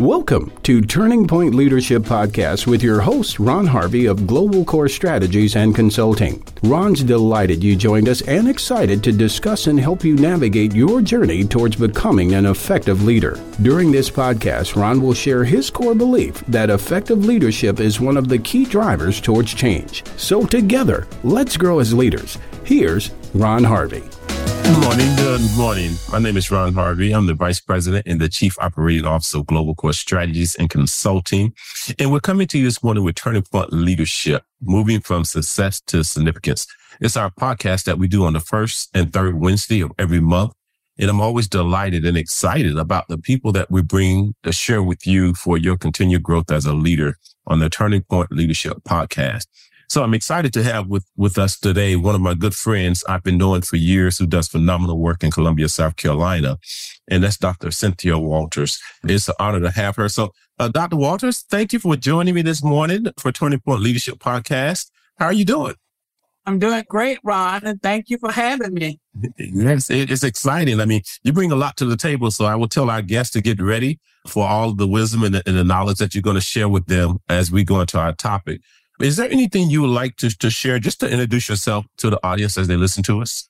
Welcome 0.00 0.52
to 0.64 0.82
Turning 0.82 1.26
Point 1.26 1.54
Leadership 1.54 2.02
Podcast 2.02 2.66
with 2.66 2.82
your 2.82 3.00
host, 3.00 3.38
Ron 3.38 3.66
Harvey 3.66 4.04
of 4.04 4.26
Global 4.26 4.62
Core 4.62 4.90
Strategies 4.90 5.56
and 5.56 5.74
Consulting. 5.74 6.44
Ron's 6.62 7.02
delighted 7.02 7.64
you 7.64 7.76
joined 7.76 8.06
us 8.06 8.20
and 8.20 8.46
excited 8.46 9.02
to 9.04 9.10
discuss 9.10 9.68
and 9.68 9.80
help 9.80 10.04
you 10.04 10.14
navigate 10.14 10.74
your 10.74 11.00
journey 11.00 11.44
towards 11.44 11.76
becoming 11.76 12.34
an 12.34 12.44
effective 12.44 13.04
leader. 13.04 13.40
During 13.62 13.90
this 13.90 14.10
podcast, 14.10 14.76
Ron 14.76 15.00
will 15.00 15.14
share 15.14 15.44
his 15.44 15.70
core 15.70 15.94
belief 15.94 16.44
that 16.48 16.68
effective 16.68 17.24
leadership 17.24 17.80
is 17.80 17.98
one 17.98 18.18
of 18.18 18.28
the 18.28 18.38
key 18.38 18.66
drivers 18.66 19.18
towards 19.18 19.54
change. 19.54 20.04
So, 20.18 20.44
together, 20.44 21.08
let's 21.24 21.56
grow 21.56 21.78
as 21.78 21.94
leaders. 21.94 22.36
Here's 22.64 23.12
Ron 23.32 23.64
Harvey. 23.64 24.02
Good 24.66 24.80
morning. 24.80 25.14
Good 25.14 25.56
morning. 25.56 25.92
My 26.10 26.18
name 26.18 26.36
is 26.36 26.50
Ron 26.50 26.74
Harvey. 26.74 27.12
I'm 27.12 27.26
the 27.26 27.34
Vice 27.34 27.60
President 27.60 28.04
and 28.04 28.20
the 28.20 28.28
Chief 28.28 28.58
Operating 28.58 29.04
Officer 29.04 29.38
of 29.38 29.46
Global 29.46 29.76
Core 29.76 29.92
Strategies 29.92 30.56
and 30.56 30.68
Consulting. 30.68 31.54
And 32.00 32.10
we're 32.10 32.18
coming 32.18 32.48
to 32.48 32.58
you 32.58 32.64
this 32.64 32.82
morning 32.82 33.04
with 33.04 33.14
Turning 33.14 33.42
Point 33.42 33.72
Leadership, 33.72 34.42
moving 34.60 35.00
from 35.00 35.24
success 35.24 35.80
to 35.82 36.02
significance. 36.02 36.66
It's 37.00 37.16
our 37.16 37.30
podcast 37.30 37.84
that 37.84 37.98
we 37.98 38.08
do 38.08 38.24
on 38.24 38.32
the 38.32 38.40
first 38.40 38.90
and 38.92 39.12
third 39.12 39.38
Wednesday 39.38 39.82
of 39.82 39.92
every 40.00 40.18
month. 40.18 40.52
And 40.98 41.08
I'm 41.10 41.20
always 41.20 41.46
delighted 41.46 42.04
and 42.04 42.16
excited 42.16 42.76
about 42.76 43.06
the 43.06 43.18
people 43.18 43.52
that 43.52 43.70
we 43.70 43.82
bring 43.82 44.34
to 44.42 44.52
share 44.52 44.82
with 44.82 45.06
you 45.06 45.34
for 45.34 45.56
your 45.56 45.76
continued 45.76 46.24
growth 46.24 46.50
as 46.50 46.66
a 46.66 46.74
leader 46.74 47.18
on 47.46 47.60
the 47.60 47.70
Turning 47.70 48.02
Point 48.02 48.32
Leadership 48.32 48.78
podcast. 48.82 49.46
So 49.88 50.02
I'm 50.02 50.14
excited 50.14 50.52
to 50.54 50.62
have 50.62 50.88
with, 50.88 51.04
with 51.16 51.38
us 51.38 51.58
today 51.58 51.96
one 51.96 52.14
of 52.14 52.20
my 52.20 52.34
good 52.34 52.54
friends 52.54 53.04
I've 53.08 53.22
been 53.22 53.38
knowing 53.38 53.62
for 53.62 53.76
years 53.76 54.18
who 54.18 54.26
does 54.26 54.48
phenomenal 54.48 54.98
work 54.98 55.22
in 55.22 55.30
Columbia, 55.30 55.68
South 55.68 55.96
Carolina. 55.96 56.58
And 57.08 57.22
that's 57.22 57.36
Dr. 57.36 57.70
Cynthia 57.70 58.18
Walters. 58.18 58.80
It's 59.04 59.28
an 59.28 59.34
honor 59.38 59.60
to 59.60 59.70
have 59.70 59.96
her. 59.96 60.08
So, 60.08 60.32
uh, 60.58 60.68
Dr. 60.68 60.96
Walters, 60.96 61.42
thank 61.42 61.72
you 61.72 61.78
for 61.78 61.96
joining 61.96 62.34
me 62.34 62.42
this 62.42 62.64
morning 62.64 63.06
for 63.18 63.30
Turning 63.30 63.60
Point 63.60 63.80
Leadership 63.80 64.18
Podcast. 64.18 64.90
How 65.18 65.26
are 65.26 65.32
you 65.32 65.44
doing? 65.44 65.74
I'm 66.46 66.60
doing 66.60 66.84
great, 66.88 67.18
Ron, 67.24 67.64
and 67.64 67.82
thank 67.82 68.08
you 68.08 68.18
for 68.18 68.30
having 68.30 68.74
me. 68.74 69.00
Yes, 69.38 69.90
it's 69.90 70.22
exciting. 70.22 70.80
I 70.80 70.84
mean, 70.84 71.02
you 71.24 71.32
bring 71.32 71.50
a 71.50 71.56
lot 71.56 71.76
to 71.78 71.86
the 71.86 71.96
table, 71.96 72.30
so 72.30 72.44
I 72.44 72.54
will 72.54 72.68
tell 72.68 72.90
our 72.90 73.02
guests 73.02 73.32
to 73.32 73.40
get 73.40 73.60
ready 73.60 73.98
for 74.26 74.46
all 74.46 74.74
the 74.74 74.86
wisdom 74.86 75.24
and 75.24 75.34
the, 75.34 75.42
and 75.46 75.56
the 75.56 75.64
knowledge 75.64 75.98
that 75.98 76.14
you're 76.14 76.22
going 76.22 76.36
to 76.36 76.40
share 76.40 76.68
with 76.68 76.86
them 76.86 77.18
as 77.28 77.50
we 77.50 77.64
go 77.64 77.80
into 77.80 77.98
our 77.98 78.12
topic. 78.12 78.60
Is 79.00 79.16
there 79.16 79.30
anything 79.30 79.68
you 79.68 79.82
would 79.82 79.90
like 79.90 80.16
to, 80.16 80.30
to 80.38 80.48
share 80.48 80.78
just 80.78 81.00
to 81.00 81.10
introduce 81.10 81.50
yourself 81.50 81.84
to 81.98 82.08
the 82.08 82.18
audience 82.26 82.56
as 82.56 82.66
they 82.66 82.76
listen 82.76 83.02
to 83.04 83.20
us? 83.20 83.48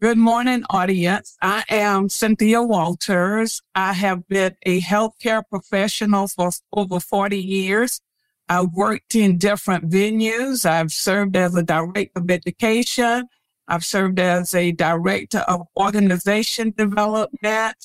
Good 0.00 0.18
morning, 0.18 0.62
audience. 0.68 1.36
I 1.40 1.64
am 1.70 2.10
Cynthia 2.10 2.62
Walters. 2.62 3.62
I 3.74 3.94
have 3.94 4.28
been 4.28 4.56
a 4.64 4.80
healthcare 4.82 5.42
professional 5.48 6.28
for 6.28 6.50
over 6.72 7.00
40 7.00 7.38
years. 7.38 8.00
I've 8.48 8.72
worked 8.74 9.14
in 9.14 9.38
different 9.38 9.90
venues. 9.90 10.66
I've 10.68 10.92
served 10.92 11.34
as 11.34 11.54
a 11.54 11.62
director 11.62 12.20
of 12.20 12.30
education. 12.30 13.26
I've 13.66 13.84
served 13.84 14.20
as 14.20 14.54
a 14.54 14.72
director 14.72 15.38
of 15.38 15.66
organization 15.76 16.74
development. 16.76 17.76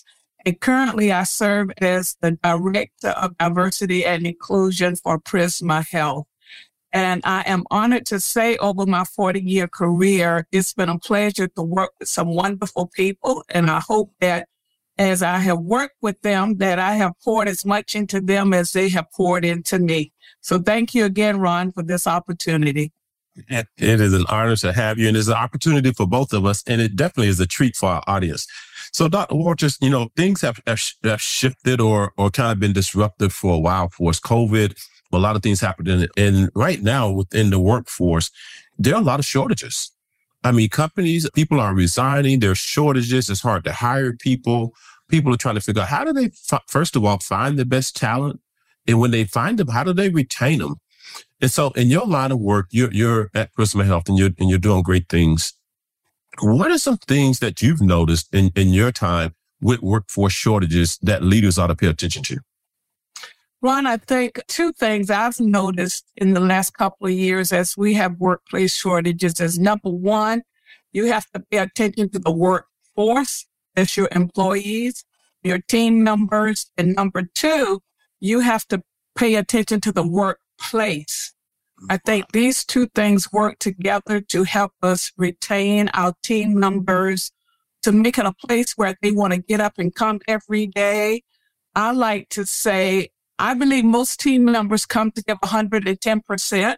And 0.45 0.59
currently 0.59 1.13
I 1.13 1.23
serve 1.23 1.71
as 1.79 2.17
the 2.21 2.31
director 2.31 3.09
of 3.09 3.37
diversity 3.37 4.05
and 4.05 4.27
inclusion 4.27 4.97
for 4.97 5.17
Prisma 5.17 5.87
Health. 5.87 6.27
And 6.93 7.21
I 7.25 7.41
am 7.47 7.63
honored 7.71 8.05
to 8.07 8.19
say 8.19 8.55
over 8.57 8.85
my 8.85 9.03
40 9.03 9.41
year 9.41 9.67
career, 9.67 10.47
it's 10.51 10.73
been 10.73 10.89
a 10.89 10.99
pleasure 10.99 11.47
to 11.47 11.63
work 11.63 11.91
with 11.99 12.07
some 12.07 12.35
wonderful 12.35 12.87
people. 12.87 13.43
And 13.49 13.69
I 13.69 13.79
hope 13.79 14.11
that 14.21 14.47
as 14.99 15.23
I 15.23 15.39
have 15.39 15.59
worked 15.59 15.97
with 16.01 16.21
them, 16.21 16.57
that 16.57 16.77
I 16.77 16.93
have 16.93 17.13
poured 17.23 17.47
as 17.47 17.65
much 17.65 17.95
into 17.95 18.21
them 18.21 18.53
as 18.53 18.73
they 18.73 18.89
have 18.89 19.11
poured 19.11 19.43
into 19.43 19.79
me. 19.79 20.13
So 20.41 20.59
thank 20.59 20.93
you 20.93 21.05
again, 21.05 21.39
Ron, 21.39 21.71
for 21.71 21.81
this 21.81 22.05
opportunity. 22.05 22.91
It 23.49 23.67
is 23.79 24.13
an 24.13 24.25
honor 24.29 24.55
to 24.57 24.71
have 24.71 24.99
you, 24.99 25.07
and 25.07 25.17
it's 25.17 25.27
an 25.27 25.33
opportunity 25.33 25.91
for 25.91 26.05
both 26.05 26.33
of 26.33 26.45
us, 26.45 26.63
and 26.67 26.79
it 26.79 26.95
definitely 26.95 27.29
is 27.29 27.39
a 27.39 27.47
treat 27.47 27.75
for 27.75 27.89
our 27.89 28.03
audience. 28.05 28.45
So, 28.91 29.07
Dr. 29.07 29.33
Walters, 29.33 29.79
you 29.81 29.89
know, 29.89 30.09
things 30.15 30.41
have, 30.41 30.59
have, 30.67 30.79
have 31.03 31.19
shifted 31.19 31.81
or, 31.81 32.13
or 32.15 32.29
kind 32.29 32.51
of 32.51 32.59
been 32.59 32.73
disruptive 32.73 33.33
for 33.33 33.55
a 33.55 33.59
while 33.59 33.89
for 33.89 34.11
us. 34.11 34.19
COVID 34.19 34.77
a 35.17 35.19
lot 35.19 35.35
of 35.35 35.43
things 35.43 35.61
happening. 35.61 36.07
And 36.17 36.49
right 36.55 36.81
now 36.81 37.11
within 37.11 37.49
the 37.49 37.59
workforce, 37.59 38.31
there 38.77 38.95
are 38.95 39.01
a 39.01 39.05
lot 39.05 39.19
of 39.19 39.25
shortages. 39.25 39.91
I 40.43 40.51
mean, 40.51 40.69
companies, 40.69 41.29
people 41.31 41.59
are 41.59 41.73
resigning. 41.73 42.39
There's 42.39 42.57
shortages. 42.57 43.29
It's 43.29 43.41
hard 43.41 43.63
to 43.63 43.71
hire 43.71 44.13
people. 44.13 44.73
People 45.09 45.33
are 45.33 45.37
trying 45.37 45.55
to 45.55 45.61
figure 45.61 45.81
out 45.81 45.87
how 45.87 46.03
do 46.03 46.11
they, 46.11 46.31
first 46.67 46.95
of 46.95 47.05
all, 47.05 47.19
find 47.19 47.57
the 47.57 47.65
best 47.65 47.95
talent? 47.95 48.41
And 48.87 48.99
when 48.99 49.11
they 49.11 49.23
find 49.23 49.57
them, 49.57 49.69
how 49.69 49.83
do 49.83 49.93
they 49.93 50.09
retain 50.09 50.59
them? 50.59 50.75
And 51.39 51.51
so 51.51 51.69
in 51.71 51.89
your 51.89 52.05
line 52.05 52.31
of 52.31 52.39
work, 52.39 52.67
you're, 52.71 52.91
you're 52.91 53.29
at 53.33 53.53
Prisma 53.53 53.85
Health 53.85 54.09
and 54.09 54.17
you're, 54.17 54.31
and 54.39 54.49
you're 54.49 54.59
doing 54.59 54.81
great 54.81 55.07
things. 55.09 55.53
What 56.41 56.71
are 56.71 56.77
some 56.77 56.97
things 56.97 57.39
that 57.39 57.61
you've 57.61 57.81
noticed 57.81 58.33
in, 58.33 58.51
in 58.55 58.69
your 58.69 58.91
time 58.91 59.35
with 59.61 59.81
workforce 59.81 60.33
shortages 60.33 60.97
that 61.03 61.23
leaders 61.23 61.57
ought 61.57 61.67
to 61.67 61.75
pay 61.75 61.87
attention 61.87 62.23
to? 62.23 62.39
Ron, 63.63 63.87
I 63.87 63.95
think 63.95 64.41
two 64.49 64.73
things 64.73 65.09
I've 65.09 65.39
noticed 65.39 66.11
in 66.17 66.33
the 66.33 66.41
last 66.41 66.73
couple 66.73 67.07
of 67.07 67.13
years 67.13 67.53
as 67.53 67.77
we 67.77 67.93
have 67.93 68.19
workplace 68.19 68.75
shortages 68.75 69.39
is 69.39 69.57
number 69.57 69.89
one, 69.89 70.41
you 70.91 71.05
have 71.05 71.31
to 71.31 71.39
pay 71.39 71.59
attention 71.59 72.09
to 72.09 72.19
the 72.19 72.33
workforce, 72.33 73.45
that's 73.73 73.95
your 73.95 74.09
employees, 74.11 75.05
your 75.43 75.59
team 75.59 76.03
members. 76.03 76.71
And 76.77 76.93
number 76.93 77.23
two, 77.23 77.81
you 78.19 78.41
have 78.41 78.67
to 78.67 78.83
pay 79.15 79.35
attention 79.35 79.79
to 79.79 79.93
the 79.93 80.05
workplace. 80.05 81.33
I 81.89 81.99
think 82.05 82.33
these 82.33 82.65
two 82.65 82.87
things 82.87 83.31
work 83.31 83.59
together 83.59 84.19
to 84.19 84.43
help 84.43 84.73
us 84.81 85.13
retain 85.15 85.89
our 85.93 86.15
team 86.21 86.59
members, 86.59 87.31
to 87.83 87.93
make 87.93 88.17
it 88.17 88.25
a 88.25 88.33
place 88.45 88.73
where 88.75 88.97
they 89.01 89.13
want 89.13 89.31
to 89.31 89.39
get 89.39 89.61
up 89.61 89.75
and 89.77 89.95
come 89.95 90.19
every 90.27 90.67
day. 90.67 91.23
I 91.75 91.91
like 91.91 92.27
to 92.31 92.45
say 92.45 93.12
I 93.39 93.53
believe 93.53 93.85
most 93.85 94.19
team 94.19 94.45
members 94.45 94.85
come 94.85 95.11
to 95.11 95.23
give 95.23 95.39
110%. 95.41 96.75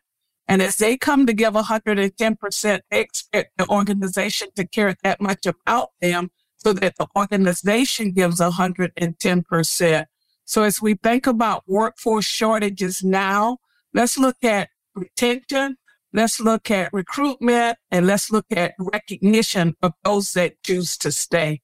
And 0.48 0.62
as 0.62 0.78
they 0.78 0.96
come 0.96 1.26
to 1.26 1.34
give 1.34 1.54
110%, 1.54 2.80
they 2.92 3.00
expect 3.02 3.58
the 3.58 3.68
organization 3.68 4.50
to 4.56 4.68
care 4.68 4.96
that 5.04 5.20
much 5.20 5.46
about 5.46 5.90
them 6.02 6.30
so 6.58 6.74
that 6.74 6.96
the 6.98 7.08
organization 7.16 8.12
gives 8.12 8.40
110%. 8.40 10.06
So 10.46 10.64
as 10.64 10.82
we 10.82 10.94
think 10.94 11.26
about 11.28 11.64
workforce 11.68 12.26
shortages 12.26 13.04
now, 13.04 13.58
let's 13.94 14.18
look 14.18 14.44
at 14.44 14.70
retention, 14.94 15.78
let's 16.14 16.40
look 16.40 16.70
at 16.70 16.94
recruitment, 16.94 17.78
and 17.90 18.06
let's 18.06 18.32
look 18.32 18.46
at 18.52 18.76
recognition 18.78 19.76
of 19.82 19.94
those 20.04 20.34
that 20.34 20.62
choose 20.64 20.98
to 21.00 21.12
stay. 21.12 21.62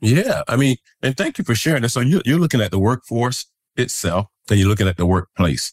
Yeah, 0.00 0.42
I 0.48 0.56
mean, 0.56 0.76
and 1.02 1.16
thank 1.16 1.38
you 1.38 1.44
for 1.44 1.54
sharing 1.54 1.82
that. 1.82 1.90
So 1.90 2.00
you, 2.00 2.22
you're 2.24 2.38
looking 2.38 2.60
at 2.60 2.70
the 2.70 2.78
workforce 2.78 3.46
itself, 3.76 4.26
then 4.48 4.58
you're 4.58 4.68
looking 4.68 4.88
at 4.88 4.96
the 4.96 5.06
workplace. 5.06 5.72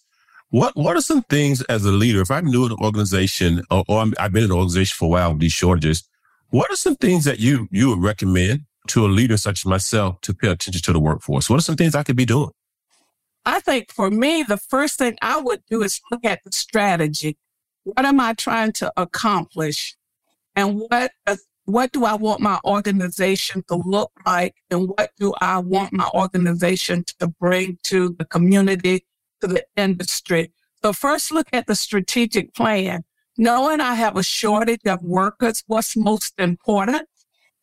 What 0.49 0.75
What 0.77 0.95
are 0.95 1.01
some 1.01 1.23
things 1.23 1.61
as 1.63 1.83
a 1.85 1.91
leader? 1.91 2.21
If 2.21 2.31
I'm 2.31 2.45
new 2.45 2.65
in 2.65 2.71
an 2.71 2.77
organization, 2.81 3.63
or, 3.69 3.83
or 3.87 4.05
I've 4.17 4.31
been 4.31 4.43
in 4.43 4.51
an 4.51 4.57
organization 4.57 4.95
for 4.95 5.05
a 5.05 5.09
while 5.09 5.31
with 5.31 5.41
these 5.41 5.51
shortages, 5.51 6.03
what 6.49 6.71
are 6.71 6.75
some 6.75 6.95
things 6.95 7.25
that 7.25 7.39
you 7.39 7.67
you 7.71 7.89
would 7.89 8.01
recommend 8.01 8.61
to 8.87 9.05
a 9.05 9.07
leader 9.07 9.35
such 9.35 9.61
as 9.61 9.65
myself 9.65 10.21
to 10.21 10.33
pay 10.33 10.47
attention 10.47 10.81
to 10.81 10.93
the 10.93 10.99
workforce? 10.99 11.49
What 11.49 11.57
are 11.57 11.63
some 11.63 11.75
things 11.75 11.95
I 11.95 12.03
could 12.03 12.15
be 12.15 12.25
doing? 12.25 12.51
I 13.45 13.59
think 13.59 13.91
for 13.91 14.09
me, 14.09 14.43
the 14.43 14.57
first 14.57 14.97
thing 14.97 15.17
I 15.21 15.39
would 15.39 15.63
do 15.69 15.81
is 15.83 16.01
look 16.11 16.25
at 16.25 16.43
the 16.43 16.51
strategy. 16.51 17.37
What 17.83 18.05
am 18.05 18.19
I 18.19 18.33
trying 18.33 18.73
to 18.73 18.91
accomplish? 18.97 19.95
And 20.55 20.79
what 20.79 21.11
what 21.67 21.91
do 21.91 22.05
I 22.05 22.15
want 22.15 22.39
my 22.39 22.59
organization 22.63 23.61
to 23.67 23.75
look 23.75 24.11
like? 24.25 24.55
And 24.71 24.87
what 24.87 25.11
do 25.19 25.33
I 25.41 25.57
want 25.57 25.91
my 25.91 26.09
organization 26.13 27.03
to 27.19 27.27
bring 27.27 27.77
to 27.83 28.15
the 28.17 28.23
community, 28.23 29.05
to 29.41 29.47
the 29.47 29.65
industry? 29.75 30.53
So 30.81 30.93
first 30.93 31.29
look 31.29 31.47
at 31.51 31.67
the 31.67 31.75
strategic 31.75 32.53
plan. 32.53 33.03
Knowing 33.37 33.81
I 33.81 33.95
have 33.95 34.15
a 34.15 34.23
shortage 34.23 34.85
of 34.85 35.03
workers, 35.03 35.65
what's 35.67 35.97
most 35.97 36.35
important? 36.39 37.09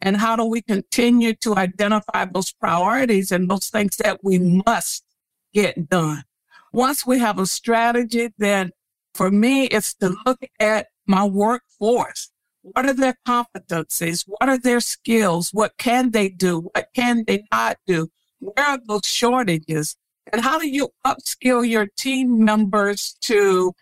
And 0.03 0.19
how 0.19 0.37
do 0.37 0.45
we 0.45 0.61
continue 0.61 1.33
to 1.37 1.56
identify 1.56 2.27
those 2.27 2.53
priorities 2.53 3.33
and 3.33 3.51
those 3.51 3.69
things 3.69 3.97
that 3.97 4.23
we 4.23 4.39
must 4.39 5.03
get 5.55 5.89
done? 5.89 6.25
Once 6.75 7.06
we 7.06 7.21
have 7.21 7.39
a 7.39 7.47
strategy, 7.47 8.29
then 8.37 8.71
for 9.15 9.31
me, 9.31 9.65
it's 9.65 9.95
to 9.95 10.15
look 10.27 10.43
at 10.61 10.89
my 11.06 11.25
workforce 11.25 12.31
what 12.73 12.87
are 12.87 12.95
their 12.95 13.17
competencies? 13.27 14.25
What 14.27 14.49
are 14.49 14.59
their 14.59 14.81
skills? 14.81 15.51
What 15.53 15.77
can 15.77 16.13
they 16.13 16.31
do? 16.31 16.71
What 16.73 16.89
can 16.95 17.25
they 17.27 17.45
not 17.53 17.77
do? 17.87 18.09
Where 18.41 18.67
are 18.67 18.81
those 18.87 19.05
shortages? 19.05 19.97
And 20.33 20.43
how 20.43 20.59
do 20.59 20.67
you 20.69 20.91
upskill 21.07 21.69
your 21.69 21.87
team 21.87 22.45
members 22.45 23.17
to 23.23 23.75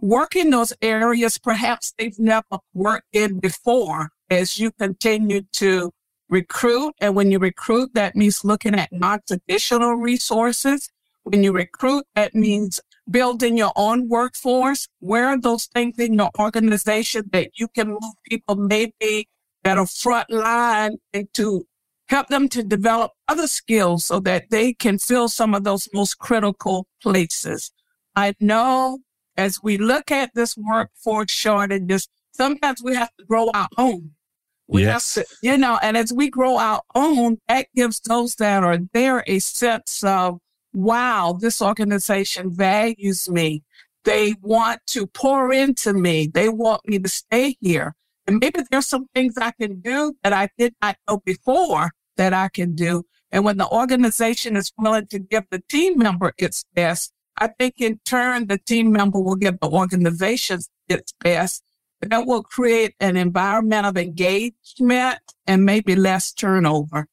work 0.00 0.36
in 0.36 0.50
those 0.50 0.72
areas 0.82 1.38
perhaps 1.38 1.94
they've 1.98 2.18
never 2.18 2.58
worked 2.74 3.08
in 3.14 3.40
before 3.40 4.10
as 4.30 4.58
you 4.58 4.70
continue 4.72 5.42
to 5.52 5.90
recruit. 6.28 6.94
And 7.00 7.14
when 7.14 7.30
you 7.30 7.38
recruit, 7.38 7.94
that 7.94 8.16
means 8.16 8.44
looking 8.44 8.74
at 8.74 8.92
non-traditional 8.92 9.94
resources. 9.94 10.90
When 11.22 11.42
you 11.42 11.52
recruit, 11.52 12.04
that 12.14 12.34
means 12.34 12.80
building 13.10 13.56
your 13.56 13.72
own 13.76 14.08
workforce. 14.08 14.88
Where 15.00 15.26
are 15.26 15.40
those 15.40 15.66
things 15.66 15.98
in 15.98 16.14
your 16.14 16.30
organization 16.38 17.30
that 17.32 17.50
you 17.54 17.68
can 17.68 17.88
move 17.88 18.14
people 18.28 18.56
maybe 18.56 19.28
that 19.64 19.78
are 19.78 19.86
front 19.86 20.30
line 20.30 20.96
and 21.12 21.32
to 21.34 21.66
help 22.08 22.28
them 22.28 22.48
to 22.48 22.62
develop 22.62 23.12
other 23.28 23.46
skills 23.46 24.04
so 24.04 24.20
that 24.20 24.50
they 24.50 24.72
can 24.72 24.98
fill 24.98 25.28
some 25.28 25.54
of 25.54 25.64
those 25.64 25.88
most 25.92 26.18
critical 26.18 26.86
places. 27.02 27.72
I 28.14 28.34
know 28.40 29.00
as 29.36 29.62
we 29.62 29.76
look 29.76 30.10
at 30.10 30.30
this 30.34 30.56
workforce 30.56 31.30
shortages, 31.30 32.08
sometimes 32.32 32.82
we 32.82 32.94
have 32.94 33.10
to 33.18 33.24
grow 33.24 33.50
our 33.52 33.68
own. 33.76 34.12
We 34.68 34.82
yes. 34.82 35.14
have 35.14 35.26
to, 35.26 35.36
you 35.42 35.58
know, 35.58 35.78
and 35.82 35.96
as 35.96 36.12
we 36.12 36.28
grow 36.28 36.58
our 36.58 36.82
own, 36.94 37.38
that 37.48 37.66
gives 37.74 38.00
those 38.00 38.34
that 38.36 38.64
are 38.64 38.78
there 38.92 39.22
a 39.26 39.38
sense 39.38 40.02
of, 40.02 40.40
wow, 40.76 41.34
this 41.40 41.62
organization 41.62 42.54
values 42.54 43.30
me. 43.30 43.62
They 44.04 44.34
want 44.42 44.80
to 44.88 45.06
pour 45.06 45.50
into 45.50 45.94
me. 45.94 46.30
They 46.32 46.50
want 46.50 46.86
me 46.86 46.98
to 46.98 47.08
stay 47.08 47.56
here. 47.60 47.96
And 48.26 48.38
maybe 48.40 48.60
there's 48.70 48.86
some 48.86 49.06
things 49.14 49.38
I 49.38 49.52
can 49.52 49.80
do 49.80 50.14
that 50.22 50.34
I 50.34 50.50
did 50.58 50.74
not 50.82 50.96
know 51.08 51.22
before 51.24 51.92
that 52.18 52.34
I 52.34 52.48
can 52.48 52.74
do. 52.74 53.04
And 53.32 53.42
when 53.42 53.56
the 53.56 53.68
organization 53.68 54.54
is 54.54 54.70
willing 54.76 55.06
to 55.06 55.18
give 55.18 55.44
the 55.50 55.62
team 55.68 55.98
member 55.98 56.34
its 56.36 56.64
best, 56.74 57.12
I 57.38 57.48
think 57.48 57.74
in 57.78 58.00
turn, 58.04 58.46
the 58.46 58.58
team 58.58 58.92
member 58.92 59.18
will 59.18 59.36
give 59.36 59.58
the 59.60 59.70
organization 59.70 60.60
its 60.88 61.14
best. 61.20 61.62
That 62.02 62.26
will 62.26 62.42
create 62.42 62.94
an 63.00 63.16
environment 63.16 63.86
of 63.86 63.96
engagement 63.96 65.20
and 65.46 65.64
maybe 65.64 65.96
less 65.96 66.32
turnover. 66.32 67.08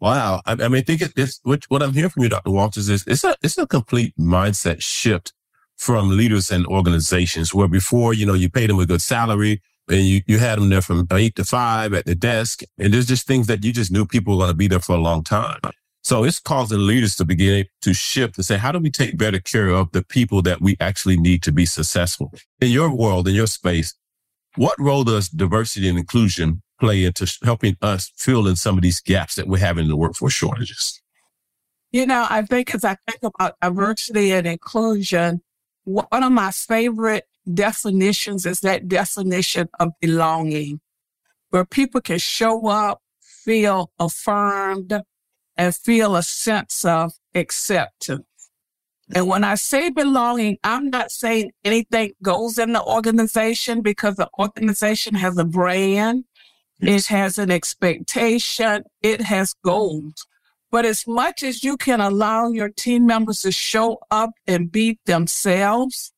Wow. 0.00 0.42
I, 0.46 0.52
I 0.52 0.68
mean, 0.68 0.76
I 0.76 0.80
think 0.82 1.02
it's, 1.16 1.40
what, 1.42 1.64
what 1.68 1.82
I'm 1.82 1.92
hearing 1.92 2.10
from 2.10 2.22
you, 2.22 2.28
Dr. 2.28 2.50
Walters, 2.50 2.88
is 2.88 3.04
it's 3.06 3.24
a, 3.24 3.36
it's 3.42 3.58
a 3.58 3.66
complete 3.66 4.16
mindset 4.16 4.80
shift 4.82 5.32
from 5.76 6.16
leaders 6.16 6.50
and 6.50 6.66
organizations 6.66 7.54
where 7.54 7.68
before, 7.68 8.12
you 8.14 8.26
know, 8.26 8.34
you 8.34 8.50
paid 8.50 8.70
them 8.70 8.78
a 8.78 8.86
good 8.86 9.02
salary 9.02 9.60
and 9.88 10.00
you, 10.00 10.20
you 10.26 10.38
had 10.38 10.58
them 10.58 10.68
there 10.68 10.82
from 10.82 11.06
eight 11.12 11.36
to 11.36 11.44
five 11.44 11.94
at 11.94 12.04
the 12.04 12.14
desk. 12.14 12.62
And 12.78 12.92
there's 12.92 13.06
just 13.06 13.26
things 13.26 13.46
that 13.46 13.64
you 13.64 13.72
just 13.72 13.90
knew 13.90 14.06
people 14.06 14.34
were 14.34 14.44
going 14.44 14.50
to 14.50 14.56
be 14.56 14.68
there 14.68 14.80
for 14.80 14.94
a 14.94 15.00
long 15.00 15.22
time. 15.24 15.60
So 16.02 16.24
it's 16.24 16.40
causing 16.40 16.86
leaders 16.86 17.16
to 17.16 17.24
begin 17.24 17.66
to 17.82 17.92
shift 17.92 18.38
and 18.38 18.44
say, 18.44 18.56
how 18.56 18.72
do 18.72 18.78
we 18.78 18.90
take 18.90 19.18
better 19.18 19.40
care 19.40 19.68
of 19.68 19.92
the 19.92 20.02
people 20.02 20.42
that 20.42 20.60
we 20.60 20.76
actually 20.80 21.16
need 21.16 21.42
to 21.42 21.52
be 21.52 21.66
successful? 21.66 22.32
In 22.60 22.70
your 22.70 22.94
world, 22.94 23.28
in 23.28 23.34
your 23.34 23.46
space, 23.46 23.94
what 24.56 24.74
role 24.78 25.04
does 25.04 25.28
diversity 25.28 25.88
and 25.88 25.98
inclusion 25.98 26.62
play 26.78 27.04
into 27.04 27.30
helping 27.42 27.76
us 27.82 28.12
fill 28.16 28.46
in 28.46 28.56
some 28.56 28.76
of 28.76 28.82
these 28.82 29.00
gaps 29.00 29.34
that 29.34 29.48
we're 29.48 29.58
having 29.58 29.84
in 29.84 29.90
the 29.90 29.96
workforce 29.96 30.32
shortages? 30.32 31.00
You 31.90 32.06
know, 32.06 32.26
I 32.28 32.42
think 32.42 32.74
as 32.74 32.84
I 32.84 32.96
think 33.08 33.22
about 33.22 33.54
diversity 33.62 34.32
and 34.32 34.46
inclusion, 34.46 35.40
one 35.84 36.22
of 36.22 36.32
my 36.32 36.50
favorite 36.50 37.24
definitions 37.52 38.44
is 38.44 38.60
that 38.60 38.88
definition 38.88 39.68
of 39.80 39.92
belonging, 40.00 40.80
where 41.50 41.64
people 41.64 42.02
can 42.02 42.18
show 42.18 42.68
up, 42.68 43.00
feel 43.20 43.90
affirmed, 43.98 44.92
and 45.56 45.74
feel 45.74 46.14
a 46.14 46.22
sense 46.22 46.84
of 46.84 47.12
acceptance. 47.34 48.24
And 49.14 49.26
when 49.26 49.42
I 49.42 49.54
say 49.54 49.88
belonging, 49.88 50.58
I'm 50.62 50.90
not 50.90 51.10
saying 51.10 51.52
anything 51.64 52.12
goes 52.22 52.58
in 52.58 52.74
the 52.74 52.82
organization 52.82 53.80
because 53.80 54.16
the 54.16 54.28
organization 54.38 55.14
has 55.14 55.38
a 55.38 55.44
brand. 55.44 56.24
It 56.80 57.06
has 57.06 57.38
an 57.38 57.50
expectation. 57.50 58.84
It 59.02 59.22
has 59.22 59.54
goals. 59.64 60.26
But 60.70 60.84
as 60.84 61.06
much 61.06 61.42
as 61.42 61.64
you 61.64 61.76
can 61.76 62.00
allow 62.00 62.48
your 62.48 62.68
team 62.68 63.06
members 63.06 63.42
to 63.42 63.52
show 63.52 63.98
up 64.10 64.30
and 64.46 64.70
be 64.70 64.98
themselves, 65.06 66.12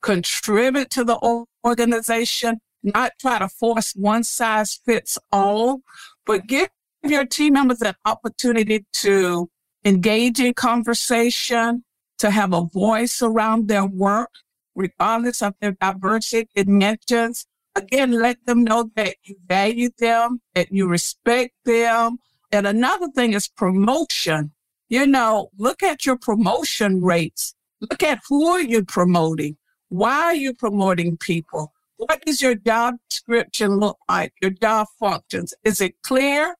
contribute 0.00 0.90
to 0.90 1.04
the 1.04 1.46
organization, 1.64 2.60
not 2.82 3.12
try 3.20 3.40
to 3.40 3.48
force 3.48 3.92
one 3.96 4.22
size 4.22 4.78
fits 4.86 5.18
all, 5.32 5.80
but 6.24 6.46
give 6.46 6.68
your 7.02 7.26
team 7.26 7.54
members 7.54 7.82
an 7.82 7.94
opportunity 8.04 8.86
to 8.92 9.50
engage 9.84 10.40
in 10.40 10.54
conversation, 10.54 11.84
to 12.18 12.30
have 12.30 12.52
a 12.52 12.62
voice 12.62 13.20
around 13.22 13.68
their 13.68 13.84
work, 13.84 14.30
regardless 14.74 15.42
of 15.42 15.54
their 15.60 15.72
diversity 15.72 16.48
dimensions. 16.54 17.46
Again, 17.76 18.12
let 18.12 18.44
them 18.46 18.64
know 18.64 18.90
that 18.96 19.16
you 19.22 19.36
value 19.46 19.90
them, 19.98 20.40
that 20.54 20.72
you 20.72 20.88
respect 20.88 21.52
them. 21.64 22.18
And 22.50 22.66
another 22.66 23.08
thing 23.08 23.34
is 23.34 23.48
promotion. 23.48 24.52
You 24.88 25.06
know, 25.06 25.50
look 25.58 25.82
at 25.82 26.06
your 26.06 26.16
promotion 26.16 27.02
rates. 27.02 27.54
Look 27.80 28.02
at 28.02 28.20
who 28.28 28.46
are 28.46 28.62
you 28.62 28.84
promoting? 28.84 29.56
Why 29.88 30.22
are 30.22 30.34
you 30.34 30.54
promoting 30.54 31.16
people? 31.16 31.72
What 31.98 32.24
does 32.24 32.42
your 32.42 32.54
job 32.54 32.96
description 33.08 33.76
look 33.76 33.98
like? 34.08 34.32
Your 34.40 34.50
job 34.50 34.88
functions? 34.98 35.54
Is 35.64 35.80
it 35.80 36.02
clear? 36.02 36.56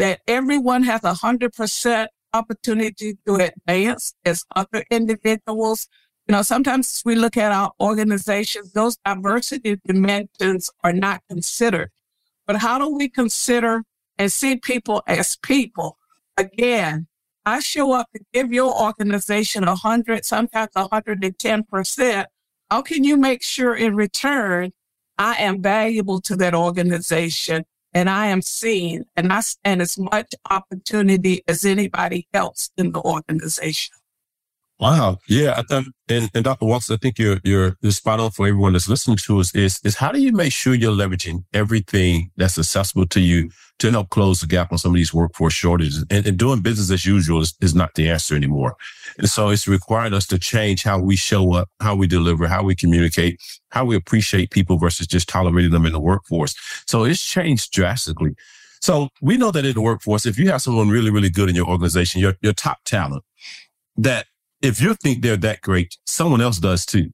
that 0.00 0.20
everyone 0.26 0.82
has 0.84 1.04
a 1.04 1.12
hundred 1.12 1.52
percent 1.52 2.10
opportunity 2.32 3.18
to 3.26 3.34
advance 3.34 4.14
as 4.24 4.46
other 4.56 4.82
individuals. 4.90 5.88
You 6.30 6.36
know, 6.36 6.42
sometimes 6.42 7.02
we 7.04 7.16
look 7.16 7.36
at 7.36 7.50
our 7.50 7.72
organizations, 7.80 8.70
those 8.70 8.96
diversity 9.04 9.80
dimensions 9.84 10.70
are 10.84 10.92
not 10.92 11.22
considered. 11.28 11.90
But 12.46 12.54
how 12.54 12.78
do 12.78 12.88
we 12.88 13.08
consider 13.08 13.82
and 14.16 14.30
see 14.30 14.54
people 14.54 15.02
as 15.08 15.34
people? 15.34 15.98
Again, 16.36 17.08
I 17.44 17.58
show 17.58 17.90
up 17.94 18.12
to 18.14 18.20
give 18.32 18.52
your 18.52 18.72
organization 18.80 19.64
a 19.64 19.74
hundred, 19.74 20.24
sometimes 20.24 20.70
a 20.76 20.86
hundred 20.86 21.24
and 21.24 21.36
ten 21.36 21.64
percent. 21.64 22.28
How 22.70 22.82
can 22.82 23.02
you 23.02 23.16
make 23.16 23.42
sure 23.42 23.74
in 23.74 23.96
return 23.96 24.70
I 25.18 25.34
am 25.34 25.60
valuable 25.60 26.20
to 26.20 26.36
that 26.36 26.54
organization 26.54 27.64
and 27.92 28.08
I 28.08 28.28
am 28.28 28.40
seen 28.40 29.04
and 29.16 29.32
I 29.32 29.40
stand 29.40 29.82
as 29.82 29.98
much 29.98 30.32
opportunity 30.48 31.42
as 31.48 31.64
anybody 31.64 32.28
else 32.32 32.70
in 32.76 32.92
the 32.92 33.00
organization. 33.00 33.96
Wow. 34.80 35.18
Yeah. 35.28 35.62
And, 35.68 36.30
and 36.34 36.42
Dr. 36.42 36.64
Walters, 36.64 36.90
I 36.90 36.96
think 36.96 37.18
you're, 37.18 37.38
you're 37.44 37.76
spot 37.90 38.18
on 38.18 38.30
for 38.30 38.46
everyone 38.46 38.72
that's 38.72 38.88
listening 38.88 39.18
to 39.18 39.38
us 39.38 39.54
is, 39.54 39.78
is 39.84 39.96
how 39.96 40.10
do 40.10 40.20
you 40.20 40.32
make 40.32 40.52
sure 40.52 40.74
you're 40.74 40.96
leveraging 40.96 41.44
everything 41.52 42.30
that's 42.38 42.58
accessible 42.58 43.06
to 43.08 43.20
you 43.20 43.50
to 43.80 43.90
help 43.90 44.08
close 44.08 44.40
the 44.40 44.46
gap 44.46 44.72
on 44.72 44.78
some 44.78 44.92
of 44.92 44.96
these 44.96 45.12
workforce 45.12 45.52
shortages 45.52 46.02
and, 46.10 46.26
and 46.26 46.38
doing 46.38 46.62
business 46.62 46.90
as 46.90 47.04
usual 47.04 47.42
is, 47.42 47.54
is 47.60 47.74
not 47.74 47.94
the 47.94 48.08
answer 48.08 48.34
anymore. 48.34 48.74
And 49.18 49.28
so 49.28 49.50
it's 49.50 49.68
required 49.68 50.14
us 50.14 50.26
to 50.28 50.38
change 50.38 50.82
how 50.82 50.98
we 50.98 51.14
show 51.14 51.52
up, 51.52 51.68
how 51.80 51.94
we 51.94 52.06
deliver, 52.06 52.46
how 52.46 52.62
we 52.62 52.74
communicate, 52.74 53.38
how 53.68 53.84
we 53.84 53.96
appreciate 53.96 54.50
people 54.50 54.78
versus 54.78 55.06
just 55.06 55.28
tolerating 55.28 55.72
them 55.72 55.84
in 55.84 55.92
the 55.92 56.00
workforce. 56.00 56.54
So 56.86 57.04
it's 57.04 57.22
changed 57.22 57.72
drastically. 57.72 58.34
So 58.80 59.10
we 59.20 59.36
know 59.36 59.50
that 59.50 59.66
in 59.66 59.74
the 59.74 59.82
workforce, 59.82 60.24
if 60.24 60.38
you 60.38 60.50
have 60.50 60.62
someone 60.62 60.88
really, 60.88 61.10
really 61.10 61.28
good 61.28 61.50
in 61.50 61.54
your 61.54 61.68
organization, 61.68 62.22
your, 62.22 62.34
your 62.40 62.54
top 62.54 62.78
talent 62.86 63.24
that 63.96 64.26
if 64.62 64.80
you 64.80 64.94
think 64.94 65.22
they're 65.22 65.36
that 65.38 65.60
great, 65.62 65.96
someone 66.06 66.40
else 66.40 66.58
does 66.58 66.84
too. 66.84 67.12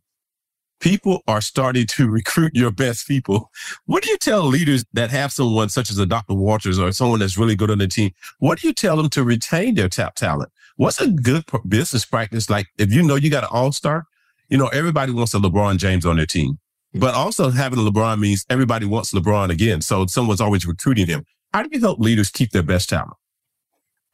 People 0.78 1.22
are 1.26 1.40
starting 1.40 1.86
to 1.86 2.08
recruit 2.08 2.54
your 2.54 2.70
best 2.70 3.08
people. 3.08 3.50
What 3.86 4.02
do 4.02 4.10
you 4.10 4.18
tell 4.18 4.42
leaders 4.42 4.84
that 4.92 5.10
have 5.10 5.32
someone 5.32 5.70
such 5.70 5.90
as 5.90 5.98
a 5.98 6.04
Dr. 6.04 6.34
Walters 6.34 6.78
or 6.78 6.92
someone 6.92 7.20
that's 7.20 7.38
really 7.38 7.56
good 7.56 7.70
on 7.70 7.78
the 7.78 7.88
team? 7.88 8.10
What 8.40 8.60
do 8.60 8.68
you 8.68 8.74
tell 8.74 8.96
them 8.96 9.08
to 9.10 9.24
retain 9.24 9.74
their 9.74 9.88
top 9.88 10.16
talent? 10.16 10.50
What's 10.76 11.00
a 11.00 11.08
good 11.08 11.44
business 11.66 12.04
practice? 12.04 12.50
Like 12.50 12.66
if 12.78 12.92
you 12.92 13.02
know 13.02 13.14
you 13.14 13.30
got 13.30 13.44
an 13.44 13.50
all 13.52 13.72
star, 13.72 14.06
you 14.50 14.58
know, 14.58 14.68
everybody 14.68 15.12
wants 15.12 15.32
a 15.34 15.38
LeBron 15.38 15.78
James 15.78 16.04
on 16.04 16.16
their 16.16 16.26
team, 16.26 16.58
hmm. 16.92 16.98
but 16.98 17.14
also 17.14 17.50
having 17.50 17.78
a 17.78 17.82
LeBron 17.82 18.18
means 18.18 18.44
everybody 18.50 18.84
wants 18.84 19.12
LeBron 19.14 19.50
again. 19.50 19.80
So 19.80 20.04
someone's 20.06 20.42
always 20.42 20.66
recruiting 20.66 21.06
him. 21.06 21.24
How 21.54 21.62
do 21.62 21.70
you 21.72 21.80
help 21.80 21.98
leaders 22.00 22.30
keep 22.30 22.50
their 22.50 22.62
best 22.62 22.90
talent? 22.90 23.16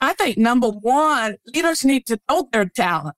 I 0.00 0.14
think 0.14 0.38
number 0.38 0.68
one, 0.68 1.36
leaders 1.52 1.84
need 1.84 2.06
to 2.06 2.20
know 2.28 2.48
their 2.52 2.66
talent 2.66 3.16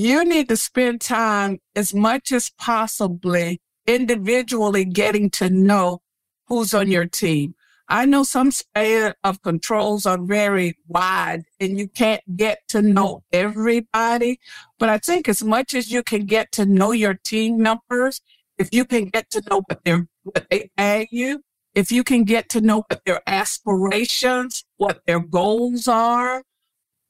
you 0.00 0.24
need 0.24 0.48
to 0.48 0.56
spend 0.56 0.98
time 0.98 1.58
as 1.76 1.92
much 1.92 2.32
as 2.32 2.50
possibly 2.58 3.60
individually 3.86 4.82
getting 4.82 5.28
to 5.28 5.50
know 5.50 6.00
who's 6.46 6.72
on 6.72 6.90
your 6.90 7.04
team. 7.04 7.54
I 7.86 8.06
know 8.06 8.22
some 8.22 8.50
span 8.50 9.12
of 9.22 9.42
controls 9.42 10.06
are 10.06 10.16
very 10.16 10.78
wide 10.88 11.42
and 11.58 11.78
you 11.78 11.86
can't 11.86 12.22
get 12.34 12.60
to 12.68 12.80
know 12.80 13.24
everybody, 13.30 14.40
but 14.78 14.88
I 14.88 14.96
think 14.96 15.28
as 15.28 15.44
much 15.44 15.74
as 15.74 15.90
you 15.90 16.02
can 16.02 16.24
get 16.24 16.50
to 16.52 16.64
know 16.64 16.92
your 16.92 17.14
team 17.14 17.60
members, 17.60 18.22
if 18.56 18.72
you 18.72 18.86
can 18.86 19.06
get 19.06 19.28
to 19.32 19.42
know 19.50 19.62
what 19.66 19.84
they're, 19.84 20.08
what 20.22 20.46
they 20.50 20.70
value, 20.78 21.40
if 21.74 21.92
you 21.92 22.04
can 22.04 22.24
get 22.24 22.48
to 22.50 22.62
know 22.62 22.84
what 22.88 23.04
their 23.04 23.20
aspirations, 23.26 24.64
what 24.78 25.00
their 25.06 25.20
goals 25.20 25.86
are, 25.88 26.44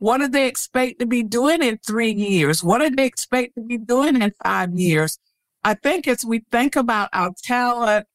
what 0.00 0.19
do 0.19 0.28
they 0.28 0.49
expect 0.49 0.99
to 0.99 1.07
be 1.07 1.23
doing 1.23 1.62
in 1.62 1.78
three 1.78 2.12
years? 2.12 2.64
What 2.64 2.80
do 2.80 2.90
they 2.90 3.07
expect 3.07 3.54
to 3.54 3.62
be 3.62 3.78
doing 3.78 4.21
in 4.21 4.33
five 4.42 4.76
years? 4.78 5.19
I 5.62 5.75
think 5.75 6.09
as 6.09 6.25
we 6.25 6.40
think 6.50 6.75
about 6.75 7.11
our 7.12 7.30
talent 7.42 8.07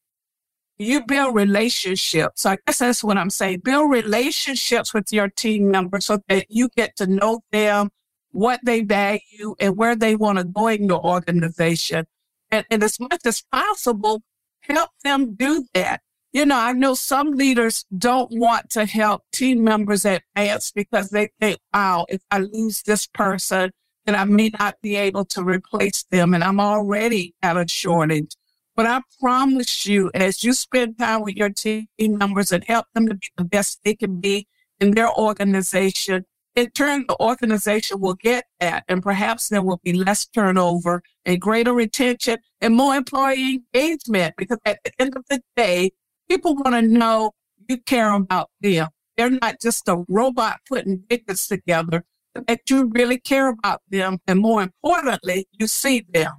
you 0.78 1.06
build 1.06 1.36
relationships. 1.36 2.46
I 2.46 2.58
guess 2.66 2.80
that's 2.80 3.04
what 3.04 3.18
I'm 3.18 3.30
saying. 3.30 3.60
Build 3.60 3.90
relationships 3.90 4.94
with 4.94 5.12
your 5.12 5.30
team 5.30 5.72
members 5.72 6.06
so 6.06 6.20
that 6.28 6.48
you 6.50 6.70
get 6.76 6.96
to 6.98 7.08
know 7.08 7.44
them, 7.52 7.92
what 8.32 8.60
they 8.64 8.82
value, 8.82 9.56
and 9.60 9.78
where 9.78 9.96
they 9.96 10.16
want 10.16 10.38
to 10.38 10.44
go 10.44 10.68
in 10.68 10.88
your 10.88 11.04
organization. 11.06 12.06
And, 12.52 12.66
and 12.70 12.84
as 12.84 13.00
much 13.00 13.22
as 13.26 13.42
possible, 13.52 14.22
help 14.62 14.90
them 15.04 15.36
do 15.36 15.66
that. 15.74 16.02
You 16.36 16.46
know, 16.46 16.60
I 16.60 16.74
know 16.74 16.96
some 16.96 17.32
leaders 17.32 17.86
don't 17.98 18.30
want 18.30 18.70
to 18.72 18.86
help 18.86 19.24
team 19.32 19.64
members 19.64 20.04
advance 20.04 20.70
because 20.70 21.10
they 21.10 21.30
think, 21.40 21.60
wow, 21.74 22.06
if 22.10 22.22
I 22.30 22.40
lose 22.40 22.82
this 22.82 23.08
person, 23.08 23.72
then 24.06 24.16
I 24.18 24.26
may 24.26 24.50
not 24.60 24.76
be 24.82 24.98
able 24.98 25.24
to 25.28 25.42
replace 25.42 26.04
them. 26.12 26.34
And 26.34 26.44
I'm 26.44 26.60
already 26.60 27.36
at 27.42 27.56
a 27.56 27.66
shortage. 27.66 28.36
But 28.76 28.86
I 28.86 29.00
promise 29.22 29.86
you, 29.86 30.12
as 30.14 30.44
you 30.44 30.52
spend 30.52 30.98
time 31.00 31.22
with 31.22 31.38
your 31.38 31.52
team 31.52 31.88
members 31.98 32.52
and 32.52 32.66
help 32.66 32.88
them 32.94 33.08
to 33.08 33.16
be 33.16 33.28
the 33.38 33.46
best 33.46 33.80
they 33.86 33.96
can 33.96 34.20
be 34.20 34.46
in 34.82 34.92
their 34.92 35.14
organization, 35.18 36.26
in 36.54 36.70
turn, 36.72 37.06
the 37.08 37.16
organization 37.22 38.02
will 38.02 38.16
get 38.16 38.44
that. 38.60 38.84
And 38.90 39.02
perhaps 39.02 39.48
there 39.48 39.62
will 39.62 39.80
be 39.86 39.94
less 39.94 40.26
turnover 40.26 41.02
and 41.24 41.40
greater 41.40 41.74
retention 41.74 42.40
and 42.60 42.76
more 42.76 42.94
employee 42.94 43.62
engagement. 43.74 44.36
Because 44.38 44.60
at 44.66 44.80
the 44.84 44.92
end 45.00 45.16
of 45.16 45.24
the 45.30 45.42
day, 45.56 45.92
people 46.30 46.56
want 46.56 46.76
to 46.76 46.82
know 46.82 47.32
you 47.68 47.78
care 47.78 48.12
about 48.14 48.50
them. 48.62 48.88
They're 49.18 49.30
not 49.30 49.62
just 49.62 49.88
a 49.88 50.04
robot 50.08 50.60
putting 50.68 51.04
tickets 51.10 51.48
together, 51.48 52.04
that 52.48 52.70
you 52.70 52.92
really 52.94 53.18
care 53.18 53.50
about 53.50 53.82
them. 53.90 54.20
And 54.28 54.40
more 54.40 54.62
importantly, 54.62 55.48
you 55.58 55.68
see 55.68 56.06
them. 56.10 56.34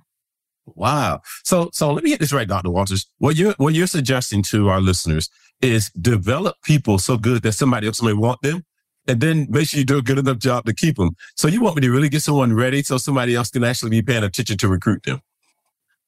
Wow. 0.67 1.21
So, 1.45 1.71
so 1.73 1.93
let 1.93 2.05
me 2.05 2.11
get 2.11 2.21
this 2.21 2.33
right, 2.33 2.47
Dr. 2.47 2.71
Walters. 2.71 3.07
What 3.19 3.37
you're, 3.37 3.55
what 3.57 3.75
you're 3.75 3.87
suggesting 3.87 4.43
to 4.45 4.69
our 4.69 4.81
listeners 4.81 5.31
is 5.63 5.91
develop 5.91 6.57
people 6.65 6.99
so 6.99 7.17
good 7.17 7.43
that 7.43 7.53
somebody 7.53 7.87
else 7.87 8.03
may 8.03 8.13
want 8.13 8.43
them. 8.43 8.65
And 9.09 9.21
then 9.21 9.47
make 9.49 9.69
sure 9.69 9.79
you 9.79 9.87
do 9.87 9.99
a 9.99 10.03
good 10.03 10.19
enough 10.19 10.39
job 10.39 10.65
to 10.67 10.75
keep 10.75 10.97
them. 10.97 11.11
So 11.37 11.47
you 11.47 11.61
want 11.61 11.77
me 11.77 11.83
to 11.83 11.91
really 11.91 12.09
get 12.09 12.23
someone 12.23 12.53
ready 12.53 12.83
so 12.83 12.99
somebody 12.99 13.37
else 13.37 13.51
can 13.51 13.63
actually 13.63 13.91
be 13.91 14.03
paying 14.03 14.25
attention 14.25 14.59
to 14.59 14.69
recruit 14.69 15.05
them. 15.05 15.21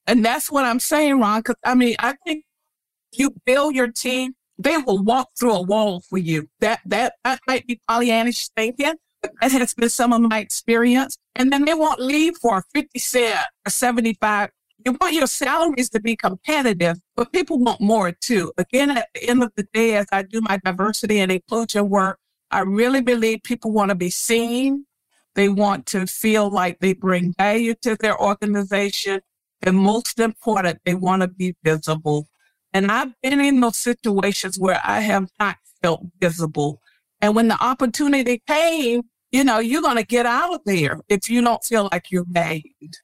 And 0.08 0.24
that's 0.24 0.50
what 0.50 0.64
I'm 0.64 0.80
saying, 0.80 1.20
Ron. 1.20 1.42
Cause 1.44 1.54
I 1.64 1.76
mean, 1.76 1.94
I 2.00 2.14
think 2.26 2.44
you 3.12 3.34
build 3.44 3.74
your 3.74 3.88
team, 3.88 4.34
they 4.58 4.76
will 4.78 5.02
walk 5.02 5.30
through 5.38 5.54
a 5.54 5.62
wall 5.62 6.00
for 6.00 6.18
you. 6.18 6.48
That, 6.60 6.80
that, 6.86 7.14
that 7.24 7.40
might 7.46 7.66
be 7.66 7.80
Pollyannish. 7.88 8.50
But 9.22 9.32
that 9.40 9.52
has 9.52 9.74
been 9.74 9.88
some 9.88 10.12
of 10.12 10.20
my 10.20 10.40
experience. 10.40 11.16
And 11.36 11.52
then 11.52 11.64
they 11.64 11.74
won't 11.74 12.00
leave 12.00 12.36
for 12.38 12.58
a 12.58 12.62
50 12.74 12.98
cent 12.98 13.38
or 13.66 13.70
75. 13.70 14.50
You 14.84 14.96
want 15.00 15.14
your 15.14 15.26
salaries 15.26 15.90
to 15.90 16.00
be 16.00 16.14
competitive, 16.16 16.98
but 17.16 17.32
people 17.32 17.58
want 17.58 17.80
more 17.80 18.12
too. 18.12 18.52
Again, 18.58 18.90
at 18.90 19.08
the 19.14 19.28
end 19.28 19.42
of 19.42 19.50
the 19.56 19.64
day, 19.72 19.96
as 19.96 20.06
I 20.12 20.22
do 20.22 20.40
my 20.40 20.60
diversity 20.64 21.18
and 21.18 21.32
inclusion 21.32 21.88
work, 21.88 22.18
I 22.50 22.60
really 22.60 23.00
believe 23.02 23.42
people 23.42 23.72
want 23.72 23.90
to 23.90 23.94
be 23.96 24.10
seen. 24.10 24.86
They 25.34 25.48
want 25.48 25.86
to 25.86 26.06
feel 26.06 26.48
like 26.48 26.78
they 26.78 26.94
bring 26.94 27.34
value 27.36 27.74
to 27.82 27.96
their 27.96 28.20
organization. 28.20 29.20
And 29.62 29.76
most 29.76 30.20
important, 30.20 30.78
they 30.84 30.94
want 30.94 31.22
to 31.22 31.28
be 31.28 31.56
visible. 31.62 32.28
And 32.72 32.90
I've 32.90 33.12
been 33.22 33.40
in 33.40 33.60
those 33.60 33.76
situations 33.76 34.58
where 34.58 34.80
I 34.84 35.00
have 35.00 35.28
not 35.40 35.56
felt 35.82 36.02
visible. 36.20 36.80
And 37.20 37.34
when 37.34 37.48
the 37.48 37.62
opportunity 37.62 38.42
came, 38.46 39.02
you 39.32 39.44
know, 39.44 39.58
you're 39.58 39.82
going 39.82 39.96
to 39.96 40.04
get 40.04 40.26
out 40.26 40.54
of 40.54 40.60
there 40.64 41.00
if 41.08 41.28
you 41.28 41.42
don't 41.42 41.62
feel 41.64 41.88
like 41.92 42.10
you're 42.10 42.26
valued. 42.28 42.96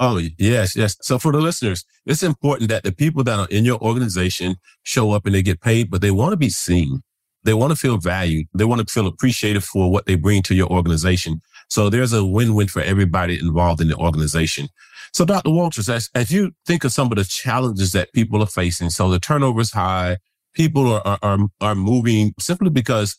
Oh, 0.00 0.20
yes, 0.38 0.76
yes. 0.76 0.96
So 1.02 1.18
for 1.18 1.32
the 1.32 1.40
listeners, 1.40 1.84
it's 2.06 2.22
important 2.22 2.70
that 2.70 2.84
the 2.84 2.92
people 2.92 3.24
that 3.24 3.38
are 3.38 3.48
in 3.50 3.64
your 3.64 3.80
organization 3.80 4.56
show 4.84 5.10
up 5.10 5.26
and 5.26 5.34
they 5.34 5.42
get 5.42 5.60
paid, 5.60 5.90
but 5.90 6.00
they 6.00 6.12
want 6.12 6.32
to 6.32 6.36
be 6.36 6.50
seen. 6.50 7.02
They 7.42 7.54
want 7.54 7.72
to 7.72 7.76
feel 7.76 7.98
valued. 7.98 8.46
They 8.54 8.64
want 8.64 8.86
to 8.86 8.92
feel 8.92 9.06
appreciated 9.06 9.64
for 9.64 9.90
what 9.90 10.06
they 10.06 10.14
bring 10.14 10.42
to 10.42 10.54
your 10.54 10.68
organization. 10.68 11.40
So 11.68 11.90
there's 11.90 12.12
a 12.12 12.24
win-win 12.24 12.68
for 12.68 12.82
everybody 12.82 13.38
involved 13.38 13.80
in 13.80 13.88
the 13.88 13.96
organization. 13.96 14.68
So 15.12 15.24
Dr. 15.26 15.50
Walters, 15.50 15.88
as, 15.88 16.10
as 16.14 16.32
you 16.32 16.52
think 16.66 16.84
of 16.84 16.92
some 16.92 17.10
of 17.12 17.18
the 17.18 17.24
challenges 17.24 17.92
that 17.92 18.12
people 18.14 18.42
are 18.42 18.46
facing, 18.46 18.90
so 18.90 19.10
the 19.10 19.20
turnover 19.20 19.60
is 19.60 19.72
high, 19.72 20.18
people 20.54 20.92
are, 20.92 21.18
are, 21.22 21.38
are 21.60 21.74
moving 21.76 22.34
simply 22.40 22.70
because 22.70 23.18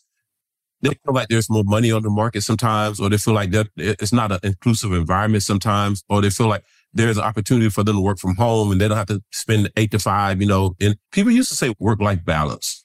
they 0.82 0.90
feel 0.90 1.14
like 1.14 1.28
there's 1.28 1.50
more 1.50 1.64
money 1.64 1.92
on 1.92 2.02
the 2.02 2.10
market 2.10 2.42
sometimes, 2.42 3.00
or 3.00 3.10
they 3.10 3.18
feel 3.18 3.34
like 3.34 3.50
it's 3.76 4.12
not 4.12 4.32
an 4.32 4.38
inclusive 4.42 4.92
environment 4.92 5.42
sometimes, 5.42 6.04
or 6.08 6.20
they 6.22 6.30
feel 6.30 6.48
like 6.48 6.64
there's 6.94 7.18
an 7.18 7.24
opportunity 7.24 7.68
for 7.68 7.84
them 7.84 7.96
to 7.96 8.02
work 8.02 8.18
from 8.18 8.36
home 8.36 8.72
and 8.72 8.80
they 8.80 8.88
don't 8.88 8.96
have 8.96 9.06
to 9.08 9.22
spend 9.32 9.70
eight 9.76 9.90
to 9.92 9.98
five, 9.98 10.40
you 10.40 10.48
know, 10.48 10.74
and 10.80 10.96
people 11.12 11.32
used 11.32 11.50
to 11.50 11.56
say 11.56 11.74
work 11.78 12.00
life 12.00 12.24
balance. 12.24 12.84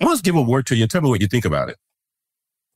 I 0.00 0.06
want 0.06 0.18
to 0.18 0.22
give 0.22 0.36
a 0.36 0.42
word 0.42 0.66
to 0.66 0.76
you 0.76 0.82
and 0.84 0.90
tell 0.90 1.02
me 1.02 1.10
what 1.10 1.20
you 1.20 1.28
think 1.28 1.44
about 1.44 1.68
it. 1.70 1.76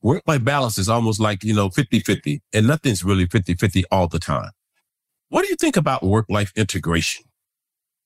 Work 0.01 0.23
life 0.27 0.43
balance 0.43 0.77
is 0.77 0.89
almost 0.89 1.19
like, 1.19 1.43
you 1.43 1.53
know, 1.55 1.69
50 1.69 1.99
50 2.01 2.41
and 2.53 2.67
nothing's 2.67 3.03
really 3.03 3.25
50 3.27 3.55
50 3.55 3.81
all 3.91 4.07
the 4.07 4.19
time. 4.19 4.51
What 5.29 5.43
do 5.43 5.49
you 5.49 5.55
think 5.55 5.77
about 5.77 6.03
work 6.03 6.25
life 6.29 6.51
integration? 6.55 7.25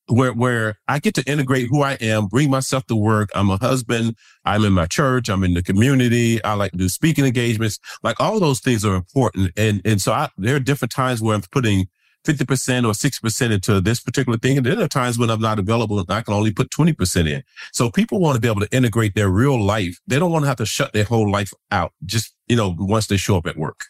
where 0.08 0.34
where 0.34 0.78
I 0.88 1.00
get 1.00 1.14
to 1.16 1.24
integrate 1.24 1.68
who 1.70 1.82
I 1.82 1.94
am, 1.94 2.28
bring 2.28 2.50
myself 2.50 2.86
to 2.88 2.96
work. 2.96 3.30
I'm 3.34 3.50
a 3.50 3.58
husband. 3.58 4.16
I'm 4.46 4.66
in 4.66 4.74
my 4.74 4.86
church. 4.86 5.30
I'm 5.30 5.44
in 5.44 5.54
the 5.54 5.64
community. 5.64 6.44
I 6.44 6.54
like 6.54 6.72
to 6.72 6.78
do 6.78 6.90
speaking 6.90 7.26
engagements. 7.26 7.80
Like 8.04 8.20
all 8.20 8.40
those 8.40 8.60
things 8.60 8.84
are 8.84 8.96
important. 8.96 9.52
And 9.58 9.82
and 9.86 10.02
so 10.02 10.12
I, 10.12 10.30
there 10.38 10.56
are 10.56 10.60
different 10.60 10.92
times 10.92 11.22
where 11.22 11.36
I'm 11.36 11.42
putting 11.52 11.88
50% 12.26 12.86
or 12.86 12.94
60% 12.94 13.52
into 13.52 13.82
this 13.82 14.00
particular 14.00 14.38
thing. 14.38 14.58
And 14.58 14.66
there 14.66 14.80
are 14.80 14.88
times 14.88 15.20
when 15.20 15.30
I'm 15.30 15.42
not 15.42 15.60
available 15.60 16.00
and 16.00 16.10
I 16.10 16.22
can 16.22 16.34
only 16.34 16.54
put 16.54 16.70
20% 16.70 17.30
in. 17.30 17.44
So 17.74 17.92
people 17.92 18.22
want 18.22 18.36
to 18.36 18.42
be 18.42 18.48
able 18.48 18.62
to 18.62 18.74
integrate 18.74 19.14
their 19.14 19.28
real 19.28 19.62
life. 19.62 20.00
They 20.08 20.20
don't 20.20 20.32
want 20.32 20.44
to 20.44 20.48
have 20.48 20.56
to 20.58 20.66
shut 20.66 20.94
their 20.94 21.04
whole 21.04 21.30
life 21.30 21.52
out 21.70 21.92
just, 22.06 22.34
you 22.48 22.56
know, 22.56 22.76
once 22.78 23.08
they 23.08 23.18
show 23.18 23.36
up 23.36 23.46
at 23.46 23.58
work. 23.58 23.88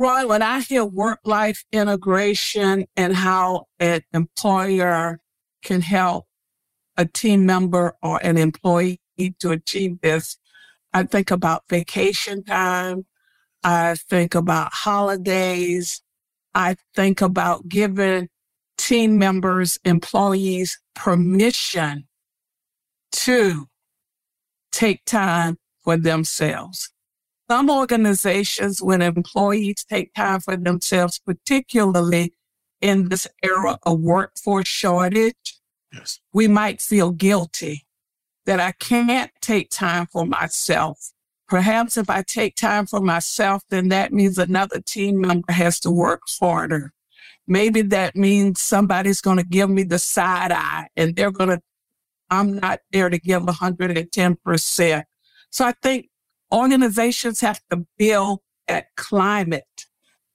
Ron, 0.00 0.28
when 0.28 0.40
I 0.40 0.60
hear 0.60 0.82
work 0.82 1.20
life 1.26 1.66
integration 1.72 2.86
and 2.96 3.14
how 3.14 3.66
an 3.78 4.00
employer 4.14 5.20
can 5.62 5.82
help 5.82 6.24
a 6.96 7.04
team 7.04 7.44
member 7.44 7.94
or 8.02 8.18
an 8.24 8.38
employee 8.38 8.98
to 9.40 9.50
achieve 9.50 10.00
this, 10.00 10.38
I 10.94 11.02
think 11.02 11.30
about 11.30 11.64
vacation 11.68 12.42
time. 12.42 13.04
I 13.62 13.94
think 14.08 14.34
about 14.34 14.72
holidays. 14.72 16.00
I 16.54 16.76
think 16.94 17.20
about 17.20 17.68
giving 17.68 18.30
team 18.78 19.18
members, 19.18 19.78
employees 19.84 20.80
permission 20.94 22.08
to 23.12 23.66
take 24.72 25.04
time 25.04 25.58
for 25.82 25.98
themselves. 25.98 26.90
Some 27.50 27.68
organizations, 27.68 28.80
when 28.80 29.02
employees 29.02 29.84
take 29.84 30.14
time 30.14 30.38
for 30.38 30.56
themselves, 30.56 31.18
particularly 31.18 32.32
in 32.80 33.08
this 33.08 33.26
era 33.42 33.76
of 33.82 33.98
workforce 33.98 34.68
shortage, 34.68 35.58
yes. 35.92 36.20
we 36.32 36.46
might 36.46 36.80
feel 36.80 37.10
guilty 37.10 37.88
that 38.46 38.60
I 38.60 38.70
can't 38.70 39.32
take 39.40 39.68
time 39.68 40.06
for 40.12 40.24
myself. 40.24 41.10
Perhaps 41.48 41.96
if 41.96 42.08
I 42.08 42.22
take 42.22 42.54
time 42.54 42.86
for 42.86 43.00
myself, 43.00 43.64
then 43.68 43.88
that 43.88 44.12
means 44.12 44.38
another 44.38 44.80
team 44.80 45.20
member 45.20 45.52
has 45.52 45.80
to 45.80 45.90
work 45.90 46.22
harder. 46.38 46.92
Maybe 47.48 47.82
that 47.82 48.14
means 48.14 48.60
somebody's 48.60 49.20
going 49.20 49.38
to 49.38 49.44
give 49.44 49.68
me 49.68 49.82
the 49.82 49.98
side 49.98 50.52
eye 50.52 50.86
and 50.96 51.16
they're 51.16 51.32
going 51.32 51.50
to, 51.50 51.60
I'm 52.30 52.60
not 52.60 52.78
there 52.92 53.10
to 53.10 53.18
give 53.18 53.42
110%. 53.42 55.04
So 55.50 55.64
I 55.64 55.72
think 55.82 56.09
Organizations 56.52 57.40
have 57.40 57.60
to 57.70 57.86
build 57.96 58.40
that 58.66 58.86
climate, 58.96 59.86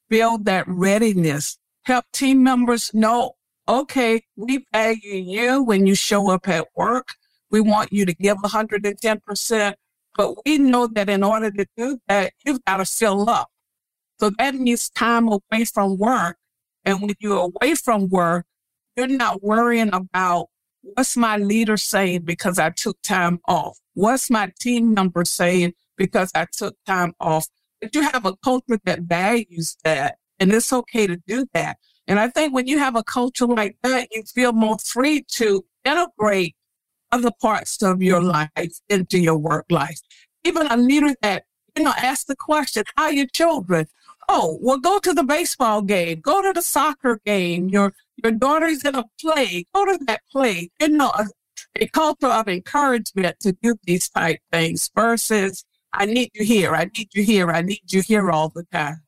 build 0.10 0.46
that 0.46 0.66
readiness, 0.68 1.58
help 1.84 2.06
team 2.14 2.44
members 2.44 2.94
know, 2.94 3.34
okay, 3.68 4.24
we 4.36 4.66
value 4.72 5.16
you 5.16 5.64
when 5.64 5.86
you 5.86 5.96
show 5.96 6.30
up 6.32 6.48
at 6.48 6.68
work. 6.76 7.10
We 7.52 7.62
want 7.62 7.92
you 7.94 8.06
to 8.06 8.14
give 8.14 8.38
110%, 8.38 9.74
but 10.16 10.46
we 10.46 10.58
know 10.58 10.88
that 10.88 11.10
in 11.10 11.24
order 11.24 11.52
to 11.52 11.66
do 11.78 12.00
that, 12.08 12.34
you've 12.46 12.64
got 12.66 12.78
to 12.78 12.86
fill 12.86 13.30
up. 13.30 13.50
So 14.20 14.32
that 14.38 14.56
means 14.56 14.90
time 14.90 15.28
away 15.28 15.66
from 15.66 15.98
work. 15.98 16.38
And 16.84 17.02
when 17.02 17.16
you're 17.20 17.52
away 17.54 17.76
from 17.76 18.08
work, 18.10 18.46
you're 18.96 19.08
not 19.08 19.44
worrying 19.44 19.94
about 19.94 20.48
what's 20.82 21.18
my 21.18 21.38
leader 21.38 21.78
saying 21.78 22.22
because 22.22 22.60
I 22.60 22.70
took 22.70 23.02
time 23.02 23.40
off? 23.48 23.78
What's 23.94 24.30
my 24.30 24.52
team 24.60 24.94
member 24.94 25.26
saying 25.26 25.74
because 25.98 26.32
I 26.36 26.46
took 26.52 26.76
time 26.86 27.14
off. 27.20 27.48
But 27.82 27.94
you 27.96 28.02
have 28.02 28.26
a 28.26 28.36
culture 28.38 28.80
that 28.86 29.02
values 29.02 29.78
that, 29.84 30.18
and 30.40 30.52
it's 30.52 30.72
okay 30.72 31.08
to 31.08 31.18
do 31.28 31.48
that. 31.54 31.78
And 32.08 32.20
I 32.20 32.30
think 32.30 32.54
when 32.54 32.68
you 32.68 32.80
have 32.80 32.96
a 32.96 33.04
culture 33.04 33.48
like 33.48 33.78
that, 33.84 34.10
you 34.12 34.24
feel 34.24 34.54
more 34.54 34.78
free 34.78 35.24
to 35.34 35.66
integrate 35.84 36.56
other 37.12 37.32
parts 37.42 37.82
of 37.82 38.02
your 38.02 38.22
life 38.22 38.80
into 38.90 39.20
your 39.20 39.38
work 39.38 39.66
life. 39.70 40.00
Even 40.44 40.68
a 40.68 40.78
leader 40.78 41.16
that, 41.22 41.46
you 41.76 41.84
know, 41.84 41.94
ask 41.98 42.28
the 42.28 42.36
question, 42.36 42.84
how 42.96 43.06
are 43.06 43.14
your 43.14 43.28
children? 43.28 43.88
Oh, 44.28 44.58
well, 44.62 44.80
go 44.80 45.00
to 45.00 45.14
the 45.14 45.24
baseball 45.24 45.82
game, 45.82 46.20
go 46.20 46.42
to 46.42 46.52
the 46.54 46.62
soccer 46.62 47.20
game. 47.26 47.70
Your, 47.70 47.94
your 48.24 48.32
daughter's 48.32 48.84
in 48.84 48.96
a 48.96 49.06
play, 49.20 49.66
go 49.74 49.86
to 49.86 50.00
that 50.06 50.22
play. 50.32 50.72
You 50.80 50.90
know, 50.90 51.12
a 51.80 51.88
culture 51.88 52.28
of 52.28 52.48
encouragement 52.48 53.40
to 53.42 53.54
do 53.54 53.76
these 53.84 54.10
type 54.10 54.40
things 54.52 54.90
versus 54.96 55.66
I 55.98 56.06
need 56.06 56.32
you 56.34 56.44
here, 56.44 56.76
I 56.76 56.86
need 56.86 57.10
you 57.14 57.24
here, 57.24 57.52
I 57.52 57.62
need 57.62 57.82
you 57.92 58.02
here 58.02 58.32
all 58.32 58.50
the 58.50 58.64
time. 58.72 59.02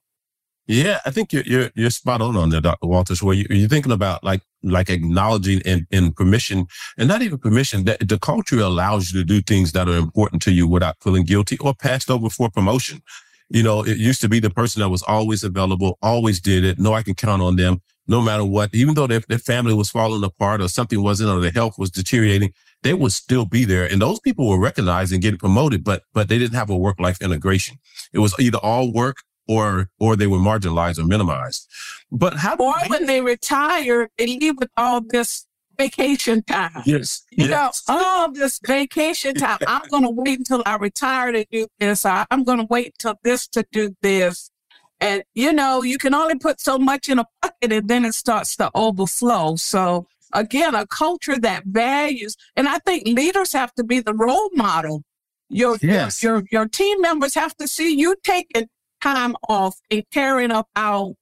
Yeah, 0.68 1.00
I 1.06 1.12
think 1.12 1.32
you're 1.32 1.44
you're, 1.44 1.70
you're 1.76 1.90
spot 1.90 2.22
on 2.22 2.36
on 2.36 2.50
there, 2.50 2.60
Dr. 2.60 2.88
Walters. 2.88 3.24
Where 3.24 3.36
you, 3.36 3.66
are 3.66 3.70
thinking 3.70 3.94
about 3.94 4.24
like 4.24 4.42
like 4.64 4.90
acknowledging 4.90 5.62
and, 5.66 5.88
and 5.94 6.14
permission, 6.14 6.68
and 6.98 7.08
not 7.08 7.22
even 7.22 7.38
permission. 7.38 7.86
That 7.86 8.08
the 8.08 8.20
culture 8.20 8.60
allows 8.60 9.14
you 9.14 9.22
to 9.22 9.26
do 9.26 9.42
things 9.42 9.72
that 9.72 9.88
are 9.88 9.96
important 9.96 10.42
to 10.44 10.52
you 10.52 10.68
without 10.68 10.98
feeling 11.02 11.24
guilty 11.24 11.58
or 11.60 11.74
passed 11.74 12.12
over 12.12 12.30
for 12.30 12.50
promotion. 12.50 13.02
You 13.50 13.64
know, 13.64 13.82
it 13.86 13.98
used 13.98 14.20
to 14.22 14.30
be 14.30 14.42
the 14.42 14.50
person 14.50 14.82
that 14.82 14.90
was 14.90 15.04
always 15.04 15.42
available, 15.46 15.98
always 16.02 16.42
did 16.42 16.66
it. 16.66 16.78
No, 16.78 16.94
I 16.94 17.02
can 17.02 17.16
count 17.16 17.42
on 17.42 17.56
them 17.56 17.82
no 18.08 18.22
matter 18.22 18.44
what. 18.44 18.74
Even 18.74 18.94
though 18.94 19.08
their, 19.08 19.22
their 19.22 19.38
family 19.38 19.74
was 19.74 19.90
falling 19.90 20.24
apart 20.24 20.62
or 20.62 20.68
something 20.68 21.02
wasn't 21.02 21.30
or 21.30 21.40
their 21.40 21.52
health 21.52 21.78
was 21.78 21.92
deteriorating, 21.92 22.54
they 22.84 22.94
would 22.94 23.12
still 23.12 23.46
be 23.46 23.66
there. 23.66 23.86
And 23.86 24.02
those 24.02 24.20
people 24.20 24.48
were 24.48 24.60
recognized 24.60 25.12
and 25.12 25.22
getting 25.22 25.40
promoted, 25.40 25.84
but, 25.84 26.04
but 26.14 26.30
they 26.30 26.38
didn't 26.38 26.56
have 26.56 26.70
a 26.70 26.78
work 26.78 27.00
life 27.00 27.22
integration. 27.22 27.78
It 28.14 28.20
was 28.20 28.36
either 28.40 28.60
all 28.60 28.92
work 28.92 29.18
or, 29.48 29.90
or 30.00 30.16
they 30.16 30.28
were 30.28 30.38
marginalized 30.38 31.00
or 31.00 31.06
minimized. 31.06 31.68
But 32.12 32.36
how, 32.36 32.56
or 32.58 32.76
when 32.88 33.06
they 33.06 33.22
retire, 33.22 34.10
they 34.18 34.28
leave 34.28 34.58
with 34.58 34.70
all 34.78 35.02
this 35.02 35.46
vacation 35.78 36.44
time. 36.44 36.84
Yes. 36.86 37.24
You 37.32 37.48
yes. 37.48 37.84
know, 37.88 37.96
all 37.96 38.32
this 38.32 38.60
vacation 38.66 39.36
time. 39.36 39.60
I'm 39.68 39.88
going 39.92 40.04
to 40.04 40.10
wait 40.10 40.40
until 40.40 40.64
I 40.66 40.76
retire 40.76 41.32
to 41.32 41.46
do 41.52 41.68
this. 41.80 42.06
I'm 42.06 42.44
going 42.44 42.60
to 42.60 42.68
wait 42.70 42.96
till 43.00 43.16
this 43.24 43.48
to 43.50 43.66
do 43.72 43.96
this. 44.02 44.52
And, 45.00 45.24
you 45.36 45.54
know, 45.54 45.84
you 45.84 45.98
can 45.98 46.16
only 46.16 46.36
put 46.36 46.60
so 46.60 46.80
much 46.80 47.08
in 47.08 47.20
a 47.20 47.26
bucket 47.42 47.72
and 47.72 47.88
then 47.88 48.04
it 48.04 48.14
starts 48.14 48.56
to 48.56 48.72
overflow. 48.74 49.56
So 49.56 50.08
again, 50.34 50.76
a 50.76 50.86
culture 50.88 51.40
that 51.40 51.64
values, 51.66 52.36
and 52.56 52.68
I 52.68 52.80
think 52.80 53.08
leaders 53.08 53.54
have 53.54 53.74
to 53.76 53.84
be 53.84 54.00
the 54.00 54.14
role 54.14 54.50
model. 54.54 55.04
Your, 55.50 55.78
yes. 55.82 56.22
your, 56.22 56.44
your 56.52 56.68
team 56.68 57.02
members 57.02 57.34
have 57.36 57.56
to 57.58 57.68
see 57.68 57.96
you 57.96 58.16
taking 58.24 58.68
time 59.02 59.36
off 59.48 59.76
and 59.90 60.04
carrying 60.12 60.52
up 60.52 60.68
out 60.76 61.16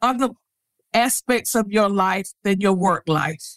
other 0.00 0.28
aspects 0.92 1.54
of 1.54 1.70
your 1.70 1.88
life 1.88 2.30
than 2.44 2.60
your 2.60 2.74
work 2.74 3.04
life. 3.08 3.53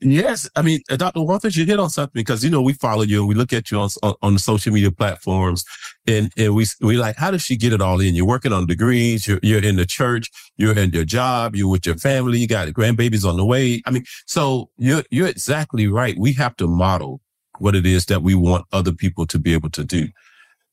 Yes, 0.00 0.48
I 0.54 0.60
mean, 0.60 0.80
uh, 0.90 0.96
Dr. 0.96 1.22
Walters, 1.22 1.56
you 1.56 1.64
hit 1.64 1.80
on 1.80 1.88
something 1.88 2.20
because 2.20 2.44
you 2.44 2.50
know 2.50 2.60
we 2.60 2.74
follow 2.74 3.02
you 3.02 3.20
and 3.20 3.28
we 3.28 3.34
look 3.34 3.54
at 3.54 3.70
you 3.70 3.78
on 3.80 3.88
on, 4.20 4.34
the 4.34 4.38
social 4.38 4.70
media 4.70 4.90
platforms, 4.90 5.64
and 6.06 6.30
and 6.36 6.54
we 6.54 6.66
we 6.82 6.98
like, 6.98 7.16
how 7.16 7.30
does 7.30 7.40
she 7.40 7.56
get 7.56 7.72
it 7.72 7.80
all 7.80 7.98
in? 8.00 8.14
You're 8.14 8.26
working 8.26 8.52
on 8.52 8.66
degrees, 8.66 9.26
you're 9.26 9.40
you're 9.42 9.64
in 9.64 9.76
the 9.76 9.86
church, 9.86 10.30
you're 10.58 10.76
in 10.78 10.90
your 10.90 11.06
job, 11.06 11.56
you're 11.56 11.68
with 11.70 11.86
your 11.86 11.96
family, 11.96 12.38
you 12.38 12.46
got 12.46 12.68
grandbabies 12.68 13.26
on 13.26 13.38
the 13.38 13.46
way. 13.46 13.80
I 13.86 13.90
mean, 13.90 14.04
so 14.26 14.68
you're 14.76 15.02
you're 15.10 15.28
exactly 15.28 15.88
right. 15.88 16.14
We 16.18 16.34
have 16.34 16.56
to 16.56 16.66
model 16.66 17.22
what 17.58 17.74
it 17.74 17.86
is 17.86 18.04
that 18.06 18.22
we 18.22 18.34
want 18.34 18.66
other 18.72 18.92
people 18.92 19.26
to 19.28 19.38
be 19.38 19.54
able 19.54 19.70
to 19.70 19.84
do. 19.84 20.08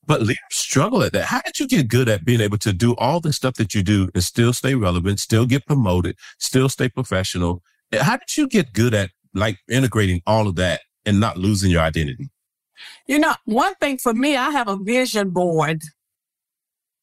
But 0.06 0.22
struggle 0.50 1.02
at 1.02 1.12
that. 1.14 1.24
How 1.26 1.40
did 1.40 1.58
you 1.60 1.66
get 1.66 1.88
good 1.88 2.10
at 2.10 2.26
being 2.26 2.42
able 2.42 2.58
to 2.58 2.74
do 2.74 2.94
all 2.96 3.20
the 3.20 3.32
stuff 3.32 3.54
that 3.54 3.74
you 3.74 3.82
do 3.82 4.10
and 4.14 4.22
still 4.22 4.52
stay 4.52 4.74
relevant, 4.74 5.18
still 5.18 5.46
get 5.46 5.66
promoted, 5.66 6.16
still 6.38 6.68
stay 6.68 6.90
professional? 6.90 7.62
How 7.92 8.16
did 8.16 8.36
you 8.36 8.48
get 8.48 8.72
good 8.72 8.94
at 8.94 9.10
like 9.34 9.58
integrating 9.68 10.22
all 10.26 10.48
of 10.48 10.56
that 10.56 10.80
and 11.04 11.20
not 11.20 11.36
losing 11.36 11.70
your 11.70 11.82
identity? 11.82 12.30
You 13.06 13.18
know, 13.18 13.34
one 13.44 13.74
thing 13.76 13.98
for 13.98 14.14
me, 14.14 14.36
I 14.36 14.50
have 14.50 14.68
a 14.68 14.76
vision 14.76 15.30
board. 15.30 15.82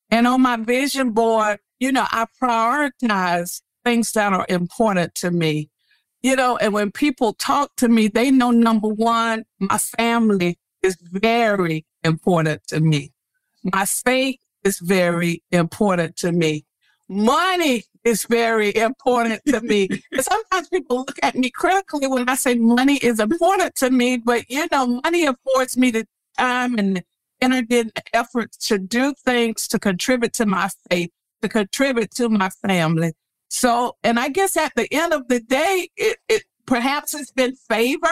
And 0.10 0.28
on 0.28 0.42
my 0.42 0.58
vision 0.58 1.12
board, 1.12 1.60
you 1.80 1.92
know, 1.92 2.06
I 2.12 2.26
prioritize 2.42 3.62
things 3.86 4.12
that 4.12 4.34
are 4.34 4.46
important 4.50 5.16
to 5.16 5.32
me. 5.32 5.70
You 6.22 6.36
know, 6.36 6.58
and 6.58 6.74
when 6.74 6.92
people 6.92 7.34
talk 7.34 7.76
to 7.78 7.88
me, 7.88 8.08
they 8.08 8.30
know 8.30 8.52
number 8.52 8.88
one, 8.88 9.44
my 9.60 9.78
family 9.78 10.60
is 10.84 10.98
very 11.02 11.86
important 12.04 12.62
to 12.68 12.80
me. 12.80 13.12
My 13.64 13.86
faith 13.86 14.38
is 14.64 14.80
very 14.80 15.44
important 15.52 16.16
to 16.18 16.32
me. 16.32 16.66
Money 17.10 17.84
is 18.04 18.26
very 18.26 18.76
important 18.76 19.42
to 19.48 19.62
me. 19.62 19.88
sometimes 20.20 20.70
people 20.70 20.98
look 21.00 21.18
at 21.22 21.36
me 21.36 21.50
critically 21.50 22.08
when 22.08 22.28
I 22.30 22.36
say 22.36 22.56
money 22.56 22.98
is 22.98 23.20
important 23.20 23.76
to 23.76 23.92
me, 23.92 24.18
but 24.18 24.50
you 24.50 24.68
know, 24.72 25.02
money 25.04 25.26
affords 25.26 25.78
me 25.78 25.92
the 25.92 26.06
time 26.38 26.78
and 26.78 27.04
energy 27.42 27.80
and 27.80 27.92
effort 28.14 28.52
to 28.54 28.78
do 28.78 29.14
things 29.26 29.68
to 29.70 29.80
contribute 29.80 30.34
to 30.34 30.46
my 30.46 30.70
faith, 30.90 31.10
to 31.42 31.50
contribute 31.50 32.12
to 32.12 32.30
my 32.30 32.50
family. 32.50 33.14
So, 33.50 33.98
and 34.04 34.20
I 34.20 34.30
guess 34.30 34.56
at 34.56 34.74
the 34.76 34.88
end 34.94 35.14
of 35.14 35.28
the 35.28 35.40
day, 35.40 35.90
it, 35.98 36.18
it 36.30 36.44
perhaps 36.66 37.14
it's 37.14 37.32
been 37.32 37.56
favor. 37.56 38.08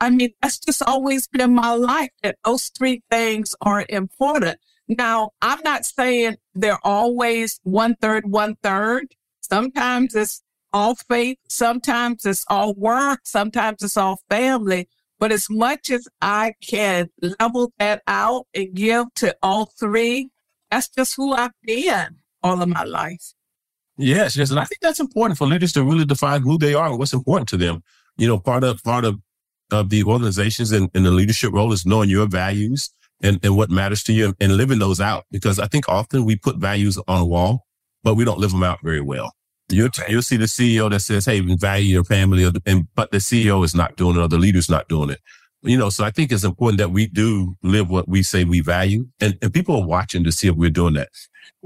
I 0.00 0.10
mean, 0.10 0.32
that's 0.42 0.58
just 0.58 0.82
always 0.82 1.26
been 1.26 1.54
my 1.54 1.72
life 1.72 2.10
that 2.22 2.36
those 2.44 2.70
three 2.76 3.02
things 3.10 3.54
are 3.62 3.86
important. 3.88 4.58
Now, 4.88 5.30
I'm 5.42 5.60
not 5.64 5.84
saying 5.84 6.36
they're 6.54 6.84
always 6.84 7.60
one 7.64 7.96
third, 8.00 8.30
one 8.30 8.56
third. 8.62 9.14
Sometimes 9.40 10.14
it's 10.14 10.42
all 10.72 10.94
faith. 10.94 11.38
Sometimes 11.48 12.24
it's 12.24 12.44
all 12.48 12.74
work. 12.74 13.20
Sometimes 13.24 13.82
it's 13.82 13.96
all 13.96 14.20
family. 14.30 14.88
But 15.18 15.32
as 15.32 15.48
much 15.48 15.90
as 15.90 16.06
I 16.20 16.54
can 16.62 17.08
level 17.40 17.72
that 17.78 18.02
out 18.06 18.46
and 18.54 18.74
give 18.74 19.06
to 19.16 19.34
all 19.42 19.66
three, 19.78 20.28
that's 20.70 20.88
just 20.88 21.16
who 21.16 21.32
I've 21.32 21.52
been 21.62 22.16
all 22.42 22.60
of 22.60 22.68
my 22.68 22.84
life. 22.84 23.32
Yes, 23.96 24.36
yes. 24.36 24.50
And 24.50 24.60
I 24.60 24.64
think 24.64 24.80
that's 24.82 25.00
important 25.00 25.38
for 25.38 25.46
leaders 25.46 25.72
to 25.72 25.82
really 25.82 26.04
define 26.04 26.42
who 26.42 26.58
they 26.58 26.74
are 26.74 26.88
and 26.88 26.98
what's 26.98 27.14
important 27.14 27.48
to 27.48 27.56
them. 27.56 27.82
You 28.18 28.28
know, 28.28 28.38
part 28.38 28.62
of 28.62 28.82
part 28.82 29.04
of, 29.04 29.18
of 29.72 29.88
the 29.88 30.04
organizations 30.04 30.70
and, 30.70 30.90
and 30.94 31.06
the 31.06 31.10
leadership 31.10 31.52
role 31.52 31.72
is 31.72 31.86
knowing 31.86 32.10
your 32.10 32.26
values 32.26 32.90
and, 33.22 33.38
and 33.42 33.56
what 33.56 33.70
matters 33.70 34.02
to 34.04 34.12
you 34.12 34.34
and 34.40 34.56
living 34.56 34.78
those 34.78 35.00
out. 35.00 35.24
Because 35.30 35.58
I 35.58 35.66
think 35.66 35.88
often 35.88 36.24
we 36.24 36.36
put 36.36 36.56
values 36.56 36.98
on 37.08 37.20
a 37.20 37.26
wall, 37.26 37.66
but 38.02 38.14
we 38.14 38.24
don't 38.24 38.38
live 38.38 38.52
them 38.52 38.62
out 38.62 38.78
very 38.82 39.00
well. 39.00 39.32
You'll, 39.68 39.90
you'll 40.08 40.22
see 40.22 40.36
the 40.36 40.44
CEO 40.44 40.90
that 40.90 41.00
says, 41.00 41.24
Hey, 41.24 41.40
value 41.40 41.94
your 41.94 42.04
family, 42.04 42.50
and, 42.66 42.88
but 42.94 43.10
the 43.10 43.18
CEO 43.18 43.64
is 43.64 43.74
not 43.74 43.96
doing 43.96 44.16
it 44.16 44.20
or 44.20 44.28
the 44.28 44.38
leader's 44.38 44.70
not 44.70 44.88
doing 44.88 45.10
it. 45.10 45.20
You 45.62 45.76
know, 45.76 45.90
so 45.90 46.04
I 46.04 46.10
think 46.10 46.30
it's 46.30 46.44
important 46.44 46.78
that 46.78 46.90
we 46.90 47.08
do 47.08 47.56
live 47.62 47.90
what 47.90 48.08
we 48.08 48.22
say 48.22 48.44
we 48.44 48.60
value 48.60 49.08
and, 49.20 49.36
and 49.42 49.52
people 49.52 49.74
are 49.74 49.86
watching 49.86 50.22
to 50.22 50.30
see 50.30 50.46
if 50.46 50.54
we're 50.54 50.70
doing 50.70 50.94
that. 50.94 51.08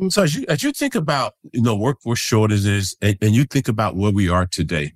So 0.08 0.22
as 0.22 0.34
you, 0.34 0.46
as 0.48 0.62
you 0.62 0.72
think 0.72 0.94
about, 0.94 1.34
you 1.52 1.60
know, 1.60 1.76
workforce 1.76 2.18
shortages 2.18 2.96
and, 3.02 3.18
and 3.20 3.34
you 3.34 3.44
think 3.44 3.68
about 3.68 3.96
where 3.96 4.12
we 4.12 4.30
are 4.30 4.46
today, 4.46 4.92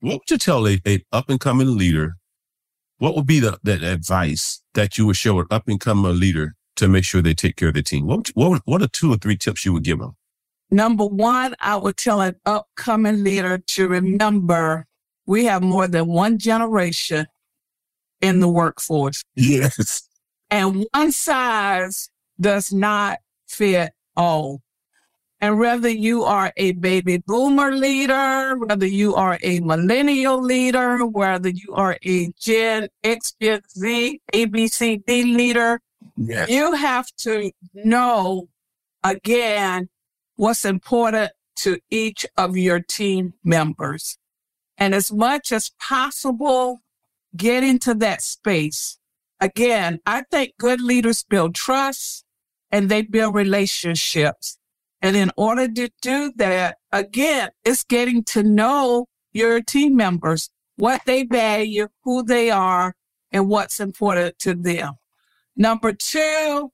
what 0.00 0.14
would 0.14 0.30
you 0.30 0.38
tell 0.38 0.68
a, 0.68 0.80
a 0.86 1.04
up 1.12 1.28
and 1.28 1.40
coming 1.40 1.76
leader 1.76 2.17
what 2.98 3.16
would 3.16 3.26
be 3.26 3.40
the 3.40 3.58
that 3.62 3.82
advice 3.82 4.62
that 4.74 4.98
you 4.98 5.06
would 5.06 5.16
show 5.16 5.40
an 5.40 5.46
up 5.50 5.68
and 5.68 5.80
coming 5.80 6.18
leader 6.18 6.54
to 6.76 6.88
make 6.88 7.04
sure 7.04 7.22
they 7.22 7.34
take 7.34 7.56
care 7.56 7.68
of 7.68 7.74
their 7.74 7.82
team? 7.82 8.06
What, 8.06 8.28
what, 8.34 8.62
what 8.64 8.82
are 8.82 8.88
two 8.88 9.12
or 9.12 9.16
three 9.16 9.36
tips 9.36 9.64
you 9.64 9.72
would 9.72 9.84
give 9.84 9.98
them? 9.98 10.16
Number 10.70 11.06
one, 11.06 11.54
I 11.60 11.76
would 11.76 11.96
tell 11.96 12.20
an 12.20 12.36
upcoming 12.44 13.24
leader 13.24 13.58
to 13.58 13.88
remember 13.88 14.86
we 15.26 15.44
have 15.44 15.62
more 15.62 15.88
than 15.88 16.06
one 16.06 16.38
generation 16.38 17.26
in 18.20 18.40
the 18.40 18.48
workforce. 18.48 19.22
Yes. 19.34 20.08
And 20.50 20.86
one 20.92 21.12
size 21.12 22.10
does 22.40 22.72
not 22.72 23.18
fit 23.46 23.92
all. 24.16 24.62
And 25.40 25.58
whether 25.58 25.88
you 25.88 26.24
are 26.24 26.52
a 26.56 26.72
baby 26.72 27.18
boomer 27.18 27.72
leader, 27.72 28.56
whether 28.58 28.86
you 28.86 29.14
are 29.14 29.38
a 29.42 29.60
millennial 29.60 30.42
leader, 30.42 31.06
whether 31.06 31.48
you 31.48 31.74
are 31.74 31.96
a 32.04 32.32
Gen 32.40 32.88
X, 33.04 33.34
Gen 33.40 33.60
Z, 33.70 34.20
ABCD 34.32 35.36
leader, 35.36 35.80
yes. 36.16 36.48
you 36.48 36.72
have 36.72 37.06
to 37.18 37.52
know 37.72 38.48
again 39.04 39.88
what's 40.34 40.64
important 40.64 41.30
to 41.56 41.78
each 41.90 42.26
of 42.36 42.56
your 42.56 42.80
team 42.80 43.34
members. 43.44 44.18
And 44.76 44.94
as 44.94 45.12
much 45.12 45.52
as 45.52 45.70
possible, 45.80 46.80
get 47.36 47.62
into 47.62 47.94
that 47.94 48.22
space. 48.22 48.98
Again, 49.40 50.00
I 50.06 50.22
think 50.30 50.54
good 50.58 50.80
leaders 50.80 51.22
build 51.22 51.54
trust 51.54 52.24
and 52.70 52.88
they 52.88 53.02
build 53.02 53.34
relationships. 53.34 54.58
And 55.00 55.16
in 55.16 55.30
order 55.36 55.68
to 55.68 55.90
do 56.02 56.32
that, 56.36 56.78
again, 56.92 57.50
it's 57.64 57.84
getting 57.84 58.24
to 58.24 58.42
know 58.42 59.06
your 59.32 59.60
team 59.62 59.96
members, 59.96 60.50
what 60.76 61.02
they 61.06 61.24
value, 61.24 61.88
who 62.02 62.22
they 62.22 62.50
are, 62.50 62.94
and 63.30 63.48
what's 63.48 63.78
important 63.78 64.38
to 64.40 64.54
them. 64.54 64.94
Number 65.56 65.92
two, 65.92 66.72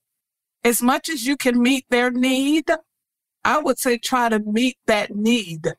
as 0.62 0.80
much 0.80 1.08
as 1.08 1.26
you 1.26 1.36
can 1.36 1.60
meet 1.62 1.84
their 1.90 2.10
need, 2.10 2.70
I 3.44 3.58
would 3.58 3.78
say 3.78 3.98
try 3.98 4.30
to 4.30 4.38
meet 4.38 4.78
that 4.86 5.14
need. 5.14 5.74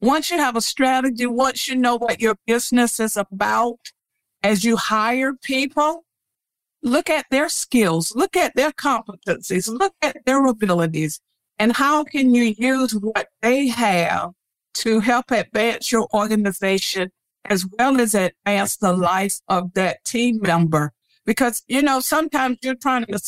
Once 0.00 0.30
you 0.30 0.38
have 0.38 0.56
a 0.56 0.60
strategy, 0.60 1.26
once 1.26 1.68
you 1.68 1.76
know 1.76 1.96
what 1.96 2.20
your 2.20 2.36
business 2.46 3.00
is 3.00 3.16
about, 3.16 3.92
as 4.42 4.64
you 4.64 4.76
hire 4.76 5.32
people, 5.32 6.04
look 6.82 7.08
at 7.08 7.26
their 7.30 7.48
skills, 7.48 8.14
look 8.14 8.36
at 8.36 8.54
their 8.56 8.72
competencies, 8.72 9.68
look 9.68 9.94
at 10.02 10.24
their 10.26 10.44
abilities, 10.44 11.20
and 11.62 11.76
how 11.76 12.02
can 12.02 12.34
you 12.34 12.56
use 12.58 12.90
what 12.92 13.28
they 13.40 13.68
have 13.68 14.32
to 14.74 14.98
help 14.98 15.30
advance 15.30 15.92
your 15.92 16.08
organization 16.12 17.12
as 17.44 17.64
well 17.78 18.00
as 18.00 18.16
advance 18.16 18.76
the 18.78 18.92
life 18.92 19.38
of 19.46 19.72
that 19.74 20.04
team 20.04 20.40
member. 20.42 20.90
Because, 21.24 21.62
you 21.68 21.80
know, 21.80 22.00
sometimes 22.00 22.58
you're 22.64 22.74
trying 22.74 23.06
to, 23.06 23.20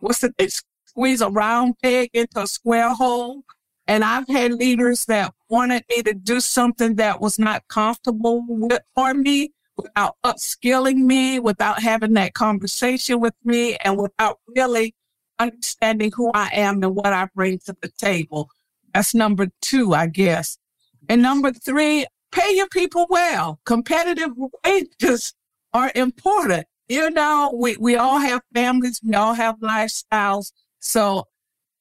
what's 0.00 0.24
it, 0.24 0.62
squeeze 0.86 1.20
a 1.20 1.28
round 1.28 1.74
peg 1.82 2.08
into 2.14 2.40
a 2.40 2.46
square 2.46 2.94
hole. 2.94 3.42
And 3.86 4.02
I've 4.02 4.28
had 4.28 4.54
leaders 4.54 5.04
that 5.04 5.34
wanted 5.50 5.84
me 5.94 6.02
to 6.04 6.14
do 6.14 6.40
something 6.40 6.94
that 6.94 7.20
was 7.20 7.38
not 7.38 7.68
comfortable 7.68 8.46
with, 8.48 8.80
for 8.94 9.12
me 9.12 9.52
without 9.76 10.16
upskilling 10.24 11.04
me, 11.04 11.38
without 11.38 11.82
having 11.82 12.14
that 12.14 12.32
conversation 12.32 13.20
with 13.20 13.34
me, 13.44 13.76
and 13.76 13.98
without 13.98 14.38
really 14.56 14.94
understanding 15.38 16.12
who 16.14 16.30
I 16.34 16.50
am 16.52 16.82
and 16.82 16.94
what 16.94 17.12
I 17.12 17.28
bring 17.34 17.58
to 17.60 17.76
the 17.80 17.88
table. 17.88 18.50
That's 18.92 19.14
number 19.14 19.48
two, 19.60 19.94
I 19.94 20.06
guess. 20.06 20.58
And 21.08 21.22
number 21.22 21.52
three, 21.52 22.06
pay 22.32 22.56
your 22.56 22.68
people 22.68 23.06
well. 23.10 23.60
Competitive 23.64 24.30
wages 24.64 25.34
are 25.72 25.90
important. 25.94 26.66
You 26.88 27.10
know, 27.10 27.54
we, 27.56 27.76
we 27.78 27.96
all 27.96 28.18
have 28.18 28.42
families, 28.54 29.00
we 29.02 29.14
all 29.14 29.34
have 29.34 29.58
lifestyles. 29.60 30.52
So 30.80 31.24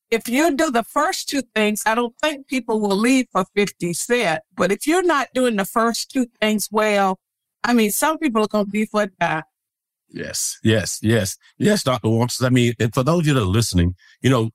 if 0.10 0.30
you 0.30 0.56
do 0.56 0.72
the 0.72 0.84
first 0.84 1.28
two 1.28 1.42
things, 1.56 1.84
I 1.86 1.96
don't 1.96 2.16
think 2.22 2.48
people 2.48 2.80
will 2.80 2.96
leave 2.96 3.28
for 3.32 3.46
50 3.56 3.94
cent. 3.94 4.42
But 4.56 4.72
if 4.72 4.88
you're 4.88 5.04
not 5.04 5.30
doing 5.34 5.56
the 5.56 5.66
first 5.66 6.12
two 6.12 6.28
things 6.40 6.70
well, 6.72 7.20
I 7.64 7.74
mean, 7.74 7.92
some 7.92 8.18
people 8.18 8.44
are 8.44 8.48
going 8.48 8.66
to 8.66 8.72
be 8.72 8.86
for 8.86 9.08
that. 9.20 9.46
Yes, 10.14 10.60
yes, 10.64 11.00
yes, 11.02 11.38
yes, 11.58 11.84
Dr. 11.84 12.08
Walters. 12.08 12.44
I 12.44 12.50
mean, 12.50 12.76
for 12.94 13.02
those 13.02 13.22
of 13.22 13.28
you 13.28 13.34
that 13.34 13.42
are 13.42 13.46
listening, 13.46 13.96
you 14.22 14.30
know, 14.30 14.52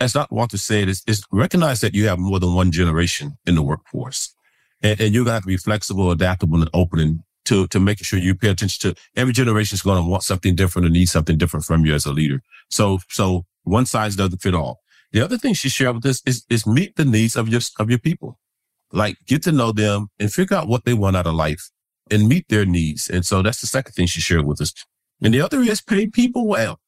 as 0.00 0.12
Dr. 0.14 0.34
Walters 0.34 0.64
said, 0.64 0.88
is, 0.88 1.04
is 1.06 1.22
recognize 1.30 1.80
that 1.82 1.94
you 1.94 2.08
have 2.08 2.18
more 2.18 2.40
than 2.40 2.54
one 2.54 2.72
generation 2.72 3.38
in 3.46 3.54
the 3.54 3.62
workforce. 3.62 4.34
And, 4.82 5.00
and 5.00 5.14
you're 5.14 5.24
going 5.24 5.30
to 5.30 5.34
have 5.34 5.42
to 5.44 5.48
be 5.48 5.56
flexible, 5.56 6.10
adaptable, 6.10 6.60
and 6.60 6.70
open 6.74 7.22
to, 7.44 7.68
to 7.68 7.78
making 7.78 8.04
sure 8.04 8.18
you 8.18 8.34
pay 8.34 8.48
attention 8.48 8.90
to 8.90 9.00
every 9.14 9.32
generation 9.32 9.76
is 9.76 9.82
going 9.82 10.02
to 10.02 10.08
want 10.08 10.24
something 10.24 10.56
different 10.56 10.86
and 10.86 10.94
need 10.94 11.06
something 11.06 11.38
different 11.38 11.64
from 11.64 11.86
you 11.86 11.94
as 11.94 12.04
a 12.04 12.12
leader. 12.12 12.42
So, 12.68 12.98
so 13.08 13.46
one 13.62 13.86
size 13.86 14.16
doesn't 14.16 14.42
fit 14.42 14.54
all. 14.54 14.80
The 15.12 15.20
other 15.20 15.38
thing 15.38 15.54
she 15.54 15.68
shared 15.68 15.94
with 15.94 16.06
us 16.06 16.22
is, 16.26 16.44
is 16.50 16.66
meet 16.66 16.96
the 16.96 17.04
needs 17.04 17.36
of 17.36 17.48
your, 17.48 17.60
of 17.78 17.88
your 17.88 18.00
people. 18.00 18.40
Like 18.90 19.16
get 19.26 19.44
to 19.44 19.52
know 19.52 19.70
them 19.70 20.08
and 20.18 20.32
figure 20.32 20.56
out 20.56 20.66
what 20.66 20.84
they 20.84 20.94
want 20.94 21.16
out 21.16 21.28
of 21.28 21.34
life 21.34 21.70
and 22.12 22.28
meet 22.28 22.46
their 22.48 22.64
needs. 22.66 23.08
And 23.08 23.24
so 23.24 23.42
that's 23.42 23.60
the 23.60 23.66
second 23.66 23.92
thing 23.92 24.06
she 24.06 24.20
shared 24.20 24.46
with 24.46 24.60
us. 24.60 24.72
And 25.22 25.32
the 25.32 25.40
other 25.40 25.60
is 25.60 25.80
pay 25.80 26.06
people 26.06 26.46
well. 26.46 26.78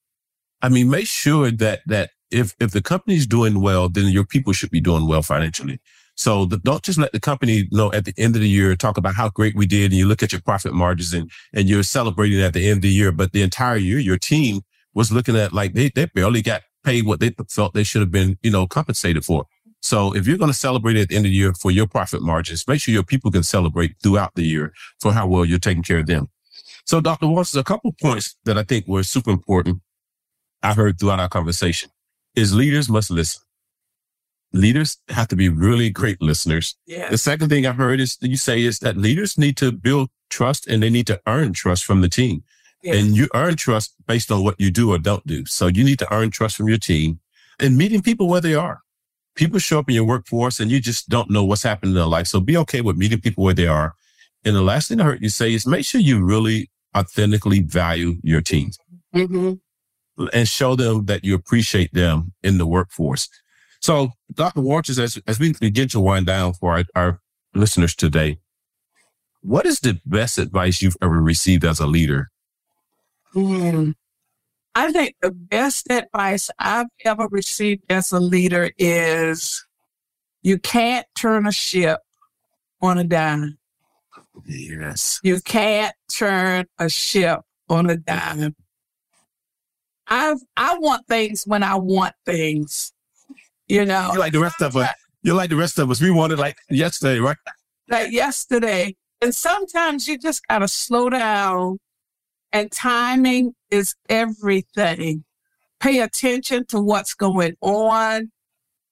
I 0.62 0.68
mean, 0.68 0.90
make 0.90 1.06
sure 1.06 1.50
that, 1.50 1.80
that 1.86 2.10
if, 2.30 2.54
if 2.60 2.72
the 2.72 2.82
company's 2.82 3.26
doing 3.26 3.60
well, 3.60 3.88
then 3.88 4.06
your 4.06 4.24
people 4.24 4.52
should 4.52 4.70
be 4.70 4.80
doing 4.80 5.06
well 5.06 5.22
financially. 5.22 5.80
So 6.16 6.44
the, 6.44 6.58
don't 6.58 6.82
just 6.82 6.98
let 6.98 7.12
the 7.12 7.20
company 7.20 7.68
know 7.72 7.92
at 7.92 8.04
the 8.04 8.14
end 8.16 8.36
of 8.36 8.42
the 8.42 8.48
year, 8.48 8.74
talk 8.76 8.96
about 8.96 9.14
how 9.14 9.30
great 9.30 9.56
we 9.56 9.66
did. 9.66 9.90
And 9.90 9.94
you 9.94 10.06
look 10.06 10.22
at 10.22 10.32
your 10.32 10.40
profit 10.40 10.72
margins 10.72 11.12
and, 11.12 11.30
and 11.52 11.68
you're 11.68 11.82
celebrating 11.82 12.40
at 12.40 12.54
the 12.54 12.68
end 12.68 12.78
of 12.78 12.82
the 12.82 12.88
year. 12.88 13.12
But 13.12 13.32
the 13.32 13.42
entire 13.42 13.76
year, 13.76 13.98
your 13.98 14.18
team 14.18 14.60
was 14.94 15.10
looking 15.10 15.36
at 15.36 15.52
like 15.52 15.74
they, 15.74 15.90
they 15.94 16.06
barely 16.06 16.42
got 16.42 16.62
paid 16.84 17.06
what 17.06 17.20
they 17.20 17.34
felt 17.50 17.74
they 17.74 17.82
should 17.82 18.00
have 18.00 18.12
been, 18.12 18.38
you 18.42 18.50
know, 18.50 18.66
compensated 18.66 19.24
for. 19.24 19.46
So 19.84 20.16
if 20.16 20.26
you're 20.26 20.38
going 20.38 20.50
to 20.50 20.56
celebrate 20.56 20.96
at 20.96 21.10
the 21.10 21.16
end 21.16 21.26
of 21.26 21.30
the 21.30 21.36
year 21.36 21.52
for 21.52 21.70
your 21.70 21.86
profit 21.86 22.22
margins, 22.22 22.66
make 22.66 22.80
sure 22.80 22.94
your 22.94 23.02
people 23.02 23.30
can 23.30 23.42
celebrate 23.42 23.96
throughout 24.02 24.34
the 24.34 24.42
year 24.42 24.72
for 24.98 25.12
how 25.12 25.26
well 25.26 25.44
you're 25.44 25.58
taking 25.58 25.82
care 25.82 25.98
of 25.98 26.06
them. 26.06 26.28
So 26.86 27.02
Dr. 27.02 27.28
Watson, 27.28 27.60
a 27.60 27.64
couple 27.64 27.94
points 28.00 28.34
that 28.46 28.56
I 28.56 28.62
think 28.62 28.88
were 28.88 29.02
super 29.02 29.30
important 29.30 29.82
I 30.62 30.72
heard 30.72 30.98
throughout 30.98 31.20
our 31.20 31.28
conversation 31.28 31.90
is 32.34 32.54
leaders 32.54 32.88
must 32.88 33.10
listen. 33.10 33.42
Leaders 34.54 34.96
have 35.10 35.28
to 35.28 35.36
be 35.36 35.50
really 35.50 35.90
great 35.90 36.22
listeners. 36.22 36.76
Yeah. 36.86 37.10
The 37.10 37.18
second 37.18 37.50
thing 37.50 37.66
I 37.66 37.72
heard 37.72 38.00
is 38.00 38.16
you 38.22 38.38
say 38.38 38.62
is 38.62 38.78
that 38.78 38.96
leaders 38.96 39.36
need 39.36 39.58
to 39.58 39.70
build 39.70 40.08
trust 40.30 40.66
and 40.66 40.82
they 40.82 40.88
need 40.88 41.06
to 41.08 41.20
earn 41.26 41.52
trust 41.52 41.84
from 41.84 42.00
the 42.00 42.08
team. 42.08 42.42
Yeah. 42.82 42.94
And 42.94 43.14
you 43.14 43.28
earn 43.34 43.56
trust 43.56 43.94
based 44.06 44.32
on 44.32 44.42
what 44.42 44.58
you 44.58 44.70
do 44.70 44.94
or 44.94 44.98
don't 44.98 45.26
do. 45.26 45.44
So 45.44 45.66
you 45.66 45.84
need 45.84 45.98
to 45.98 46.10
earn 46.10 46.30
trust 46.30 46.56
from 46.56 46.68
your 46.68 46.78
team 46.78 47.20
and 47.60 47.76
meeting 47.76 48.00
people 48.00 48.28
where 48.28 48.40
they 48.40 48.54
are 48.54 48.80
people 49.34 49.58
show 49.58 49.78
up 49.78 49.88
in 49.88 49.94
your 49.94 50.04
workforce 50.04 50.60
and 50.60 50.70
you 50.70 50.80
just 50.80 51.08
don't 51.08 51.30
know 51.30 51.44
what's 51.44 51.62
happening 51.62 51.90
in 51.90 51.96
their 51.96 52.06
life. 52.06 52.26
So 52.26 52.40
be 52.40 52.56
okay 52.58 52.80
with 52.80 52.96
meeting 52.96 53.20
people 53.20 53.44
where 53.44 53.54
they 53.54 53.66
are. 53.66 53.94
And 54.44 54.54
the 54.54 54.62
last 54.62 54.88
thing 54.88 55.00
I 55.00 55.04
heard 55.04 55.22
you 55.22 55.28
say 55.28 55.54
is 55.54 55.66
make 55.66 55.84
sure 55.84 56.00
you 56.00 56.24
really 56.24 56.70
authentically 56.96 57.60
value 57.60 58.16
your 58.22 58.40
team 58.40 58.70
mm-hmm. 59.14 59.54
and 60.32 60.48
show 60.48 60.76
them 60.76 61.06
that 61.06 61.24
you 61.24 61.34
appreciate 61.34 61.92
them 61.92 62.32
in 62.42 62.58
the 62.58 62.66
workforce. 62.66 63.28
So 63.80 64.12
Dr. 64.32 64.60
Walters, 64.60 64.98
as, 64.98 65.18
as 65.26 65.38
we 65.38 65.52
begin 65.52 65.88
to 65.88 66.00
wind 66.00 66.26
down 66.26 66.54
for 66.54 66.72
our, 66.72 66.84
our 66.94 67.20
listeners 67.54 67.94
today, 67.94 68.38
what 69.40 69.66
is 69.66 69.80
the 69.80 70.00
best 70.06 70.38
advice 70.38 70.80
you've 70.80 70.96
ever 71.02 71.20
received 71.20 71.64
as 71.64 71.80
a 71.80 71.86
leader? 71.86 72.30
Mm. 73.34 73.94
I 74.74 74.90
think 74.90 75.14
the 75.22 75.30
best 75.30 75.90
advice 75.90 76.50
I've 76.58 76.88
ever 77.04 77.28
received 77.30 77.84
as 77.88 78.10
a 78.12 78.18
leader 78.18 78.70
is 78.76 79.64
you 80.42 80.58
can't 80.58 81.06
turn 81.16 81.46
a 81.46 81.52
ship 81.52 82.00
on 82.82 82.98
a 82.98 83.04
dime. 83.04 83.58
Yes. 84.46 85.20
You 85.22 85.40
can't 85.40 85.94
turn 86.12 86.66
a 86.78 86.88
ship 86.88 87.40
on 87.68 87.88
a 87.88 87.96
dime. 87.96 88.56
I 90.08 90.34
I 90.56 90.76
want 90.78 91.06
things 91.06 91.44
when 91.46 91.62
I 91.62 91.76
want 91.76 92.14
things. 92.26 92.92
You 93.68 93.84
know. 93.84 94.10
You 94.12 94.18
like 94.18 94.32
the 94.32 94.40
rest 94.40 94.60
of 94.60 94.76
us. 94.76 94.90
You're 95.22 95.36
like 95.36 95.50
the 95.50 95.56
rest 95.56 95.78
of 95.78 95.90
us. 95.90 96.00
We 96.00 96.10
wanted 96.10 96.38
like 96.38 96.56
yesterday, 96.68 97.20
right? 97.20 97.36
Like 97.88 98.12
yesterday. 98.12 98.96
And 99.22 99.34
sometimes 99.34 100.06
you 100.06 100.18
just 100.18 100.46
gotta 100.48 100.68
slow 100.68 101.08
down 101.08 101.78
and 102.54 102.70
timing 102.70 103.52
is 103.68 103.96
everything. 104.08 105.24
Pay 105.80 105.98
attention 105.98 106.64
to 106.66 106.80
what's 106.80 107.12
going 107.12 107.56
on. 107.60 108.30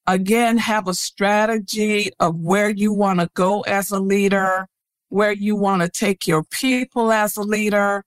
Again, 0.04 0.58
have 0.58 0.88
a 0.88 0.94
strategy 0.94 2.10
of 2.18 2.34
where 2.40 2.68
you 2.68 2.92
want 2.92 3.20
to 3.20 3.30
go 3.34 3.60
as 3.60 3.92
a 3.92 4.00
leader, 4.00 4.66
where 5.10 5.30
you 5.30 5.54
want 5.54 5.80
to 5.82 5.88
take 5.88 6.26
your 6.26 6.42
people 6.42 7.12
as 7.12 7.36
a 7.36 7.42
leader, 7.42 8.04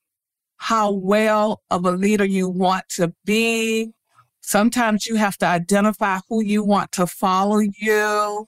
how 0.58 0.92
well 0.92 1.62
of 1.72 1.86
a 1.86 1.92
leader 1.92 2.26
you 2.26 2.50
want 2.50 2.84
to 2.90 3.14
be. 3.24 3.94
Sometimes 4.42 5.08
you 5.08 5.16
have 5.16 5.38
to 5.38 5.46
identify 5.46 6.20
who 6.28 6.44
you 6.44 6.66
want 6.66 6.92
to 6.92 7.08
follow 7.08 7.60
you 7.60 8.46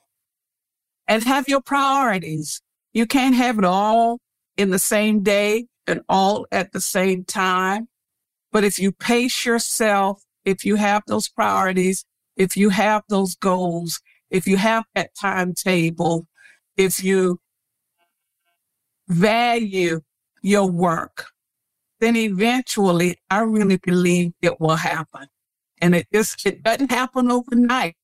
and 1.07 1.23
have 1.23 1.47
your 1.47 1.61
priorities. 1.61 2.61
You 2.91 3.05
can't 3.05 3.33
have 3.33 3.57
it 3.57 3.65
all 3.65 4.19
in 4.57 4.71
the 4.71 4.79
same 4.79 5.23
day 5.23 5.67
and 5.87 6.01
all 6.09 6.45
at 6.51 6.71
the 6.71 6.81
same 6.81 7.23
time. 7.23 7.87
But 8.51 8.63
if 8.63 8.79
you 8.79 8.91
pace 8.91 9.45
yourself, 9.45 10.23
if 10.45 10.65
you 10.65 10.75
have 10.75 11.03
those 11.07 11.27
priorities, 11.27 12.05
if 12.35 12.55
you 12.55 12.69
have 12.69 13.03
those 13.09 13.35
goals, 13.35 14.01
if 14.29 14.47
you 14.47 14.57
have 14.57 14.85
that 14.95 15.11
timetable, 15.19 16.27
if 16.75 17.03
you 17.03 17.39
value 19.07 20.01
your 20.41 20.69
work, 20.69 21.27
then 21.99 22.15
eventually 22.15 23.17
I 23.29 23.41
really 23.41 23.77
believe 23.77 24.33
it 24.41 24.59
will 24.59 24.75
happen. 24.75 25.27
And 25.79 25.95
it 25.95 26.07
just, 26.13 26.45
it 26.45 26.63
doesn't 26.63 26.91
happen 26.91 27.31
overnight. 27.31 27.95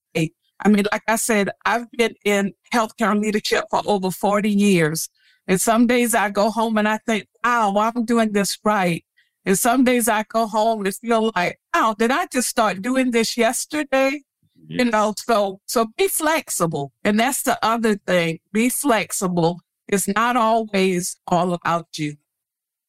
I 0.64 0.70
mean, 0.70 0.86
like 0.92 1.04
I 1.08 1.18
said, 1.18 1.50
I've 1.66 1.92
been 1.92 2.16
in 2.24 2.54
healthcare 2.74 3.20
leadership 3.20 3.66
for 3.70 3.82
over 3.86 4.12
40 4.12 4.50
years. 4.50 5.10
And 5.48 5.60
some 5.60 5.88
days 5.88 6.16
I 6.16 6.30
go 6.30 6.50
home 6.50 6.78
and 6.78 6.88
I 6.88 7.00
think, 7.00 7.28
wow, 7.44 7.74
I'm 7.78 8.06
doing 8.06 8.32
this 8.32 8.58
right. 8.64 9.04
And 9.46 9.60
some 9.60 9.84
days 9.84 10.08
I 10.08 10.24
go 10.24 10.48
home 10.48 10.86
and 10.86 10.96
feel 10.96 11.32
like, 11.36 11.60
oh, 11.74 11.96
did 11.98 12.12
I 12.12 12.28
just 12.28 12.48
start 12.48 12.82
doing 12.82 13.12
this 13.12 13.36
yesterday? 13.36 14.22
Yes. 14.68 14.86
You 14.86 14.92
know, 14.92 15.14
so, 15.18 15.60
so 15.66 15.88
be 15.98 16.08
flexible. 16.08 16.94
And 17.04 17.20
that's 17.20 17.44
the 17.44 17.60
other 17.64 17.96
thing. 17.96 18.40
Be 18.54 18.70
flexible. 18.70 19.60
It's 19.90 20.08
not 20.08 20.38
always 20.38 21.18
all 21.28 21.54
about 21.54 21.98
you. 21.98 22.16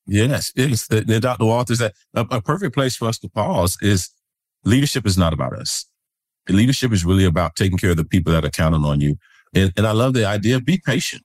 Yes, 0.07 0.53
it's 0.55 0.87
the, 0.87 1.01
the 1.01 1.19
Dr. 1.19 1.47
Walters 1.47 1.79
that 1.79 1.95
a, 2.15 2.27
a 2.31 2.43
perfect 2.43 2.75
place 2.75 2.95
for 2.95 3.09
us 3.09 3.19
to 3.19 3.29
pause 3.29 3.77
is 3.81 4.11
leadership 4.65 5.07
is 5.07 5.19
not 5.19 5.33
about 5.33 5.55
us. 5.55 5.87
Leadership 6.49 6.93
is 6.93 7.05
really 7.05 7.25
about 7.25 7.57
taking 7.57 7.79
care 7.79 7.91
of 7.91 7.97
the 7.97 8.05
people 8.05 8.33
that 8.33 8.45
are 8.45 8.51
counting 8.51 8.85
on 8.85 9.01
you. 9.01 9.17
And, 9.55 9.73
and 9.77 9.87
I 9.87 9.93
love 9.93 10.13
the 10.13 10.27
idea 10.27 10.57
of 10.57 10.65
be 10.65 10.79
patient. 10.79 11.23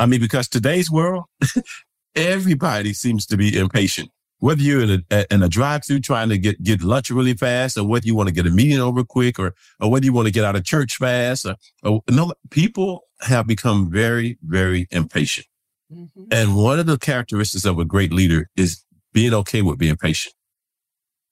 I 0.00 0.06
mean, 0.06 0.20
because 0.20 0.48
today's 0.48 0.90
world, 0.90 1.24
everybody 2.16 2.94
seems 2.94 3.26
to 3.26 3.36
be 3.36 3.56
impatient. 3.56 4.10
Whether 4.38 4.62
you're 4.62 4.80
in 4.80 5.04
a, 5.10 5.26
in 5.30 5.42
a 5.42 5.48
drive 5.50 5.84
through 5.84 6.00
trying 6.00 6.30
to 6.30 6.38
get, 6.38 6.62
get 6.62 6.82
lunch 6.82 7.10
really 7.10 7.34
fast 7.34 7.76
or 7.76 7.84
whether 7.84 8.06
you 8.06 8.14
want 8.14 8.30
to 8.30 8.34
get 8.34 8.46
a 8.46 8.50
meeting 8.50 8.80
over 8.80 9.04
quick 9.04 9.38
or, 9.38 9.54
or 9.78 9.90
whether 9.90 10.06
you 10.06 10.14
want 10.14 10.26
to 10.26 10.32
get 10.32 10.46
out 10.46 10.56
of 10.56 10.64
church 10.64 10.96
fast 10.96 11.44
or, 11.44 11.56
or 11.84 12.00
no, 12.08 12.32
people 12.50 13.02
have 13.20 13.46
become 13.46 13.90
very, 13.90 14.38
very 14.42 14.88
impatient. 14.90 15.46
Mm-hmm. 15.92 16.24
And 16.30 16.56
one 16.56 16.78
of 16.78 16.86
the 16.86 16.96
characteristics 16.96 17.66
of 17.66 17.78
a 17.78 17.84
great 17.84 18.14
leader 18.14 18.48
is 18.56 18.82
being 19.12 19.34
okay 19.34 19.60
with 19.60 19.78
being 19.78 19.96
patient. 19.96 20.34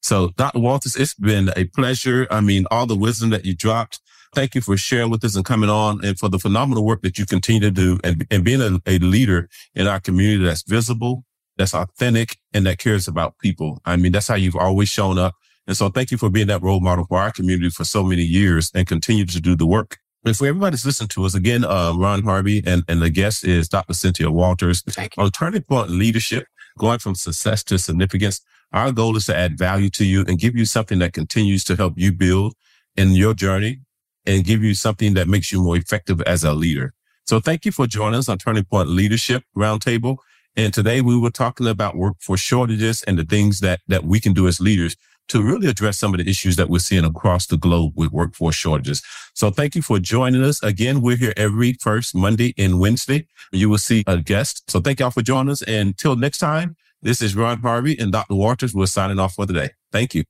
So 0.03 0.29
Dr. 0.37 0.59
Walters, 0.59 0.95
it's 0.95 1.15
been 1.15 1.51
a 1.57 1.65
pleasure. 1.65 2.27
I 2.31 2.43
mean, 2.43 2.67
all 2.71 2.85
the 2.85 2.95
wisdom 2.95 3.31
that 3.31 3.47
you 3.47 3.55
dropped, 3.55 4.01
Thank 4.35 4.55
you 4.55 4.61
for 4.61 4.77
sharing 4.77 5.11
with 5.11 5.25
us 5.25 5.37
and 5.37 5.45
coming 5.45 5.71
on 5.71 6.05
and 6.05 6.19
for 6.19 6.29
the 6.29 6.39
phenomenal 6.39 6.85
work 6.85 7.03
that 7.03 7.19
you 7.19 7.27
continue 7.27 7.61
to 7.61 7.71
do 7.71 7.99
and, 8.05 8.27
and 8.31 8.45
being 8.45 8.61
a, 8.61 8.79
a 8.87 8.99
leader 8.99 9.49
in 9.75 9.87
our 9.87 10.01
community 10.01 10.45
that's 10.45 10.63
visible, 10.63 11.25
that's 11.57 11.75
authentic, 11.75 12.37
and 12.53 12.67
that 12.67 12.79
cares 12.79 13.09
about 13.09 13.39
people. 13.39 13.81
I 13.85 13.97
mean, 13.97 14.13
that's 14.13 14.29
how 14.29 14.35
you've 14.35 14.57
always 14.57 14.89
shown 14.89 15.19
up. 15.19 15.35
And 15.67 15.77
so 15.77 15.89
thank 15.89 16.11
you 16.11 16.19
for 16.19 16.31
being 16.31 16.47
that 16.47 16.63
role 16.63 16.81
model 16.81 17.05
for 17.07 17.19
our 17.19 17.33
community 17.33 17.71
for 17.71 17.85
so 17.85 18.03
many 18.03 18.23
years 18.23 18.71
and 18.75 18.87
continue 18.87 19.27
to 19.27 19.41
do 19.41 19.55
the 19.55 19.67
work. 19.67 19.99
And 20.25 20.37
for 20.37 20.47
everybody 20.47 20.73
that's 20.73 20.85
listening 20.85 21.09
to 21.09 21.25
us, 21.25 21.35
again, 21.35 21.65
uh, 21.65 21.95
Ron 21.97 22.23
Harvey 22.23 22.63
and, 22.67 22.85
and 22.89 23.01
the 23.01 23.11
guest 23.11 23.45
is 23.45 23.69
Dr. 23.69 23.95
Cynthia 23.95 24.31
Walters 24.31 24.83
on 25.17 25.31
Turning 25.31 25.63
Point 25.63 25.91
Leadership, 25.91 26.47
going 26.79 26.99
from 26.99 27.15
success 27.15 27.63
to 27.65 27.79
significance. 27.79 28.41
Our 28.73 28.93
goal 28.93 29.17
is 29.17 29.27
to 29.27 29.37
add 29.37 29.57
value 29.57 29.89
to 29.91 30.05
you 30.05 30.25
and 30.27 30.39
give 30.39 30.57
you 30.57 30.65
something 30.65 30.99
that 30.99 31.13
continues 31.13 31.65
to 31.65 31.77
help 31.77 31.95
you 31.97 32.13
build 32.13 32.55
in 32.97 33.13
your 33.13 33.33
journey 33.33 33.81
and 34.29 34.45
give 34.45 34.63
you 34.63 34.75
something 34.75 35.15
that 35.15 35.27
makes 35.27 35.51
you 35.51 35.63
more 35.63 35.77
effective 35.77 36.21
as 36.23 36.45
a 36.45 36.53
leader. 36.53 36.93
So 37.27 37.41
thank 37.41 37.65
you 37.65 37.73
for 37.73 37.87
joining 37.87 38.19
us 38.19 38.29
on 38.29 38.39
Turning 38.39 38.65
Point 38.65 38.89
Leadership 38.89 39.43
Roundtable. 39.57 40.19
And 40.55 40.73
today 40.73 41.01
we 41.01 41.19
were 41.19 41.31
talking 41.31 41.67
about 41.67 41.97
workforce 41.97 42.41
shortages 42.41 43.03
and 43.05 43.19
the 43.19 43.25
things 43.25 43.61
that, 43.61 43.81
that 43.89 44.05
we 44.05 44.21
can 44.21 44.33
do 44.33 44.47
as 44.47 44.61
leaders 44.61 44.97
to 45.29 45.43
really 45.43 45.69
address 45.69 45.99
some 45.99 46.15
of 46.15 46.19
the 46.19 46.29
issues 46.29 46.57
that 46.57 46.71
we're 46.71 46.79
seeing 46.79 47.05
across 47.05 47.47
the 47.47 47.57
globe 47.57 47.93
with 47.97 48.13
workforce 48.13 48.57
shortages. 48.57 49.03
So 49.35 49.51
thank 49.51 49.75
you 49.75 49.83
for 49.83 49.99
joining 49.99 50.43
us. 50.43 50.63
Again, 50.63 51.01
we're 51.01 51.17
here 51.17 51.35
every 51.37 51.75
first 51.75 52.15
Monday 52.15 52.55
and 52.57 52.81
Wednesday. 52.81 53.27
You 53.53 53.69
will 53.69 53.79
see 53.79 54.05
a 54.07 54.19
guest. 54.19 54.71
So 54.71 54.81
thank 54.81 55.01
y'all 55.01 55.11
for 55.11 55.23
joining 55.23 55.51
us. 55.51 55.63
And 55.63 55.89
until 55.89 56.17
next 56.17 56.39
time, 56.39 56.77
this 57.03 57.23
is 57.23 57.37
Ron 57.37 57.61
Harvey 57.61 57.97
and 57.99 58.11
Dr. 58.11 58.35
Walters. 58.35 58.75
We're 58.75 58.87
signing 58.87 59.19
off 59.19 59.35
for 59.35 59.47
the 59.47 59.53
day. 59.53 59.71
Thank 59.93 60.15
you. 60.15 60.25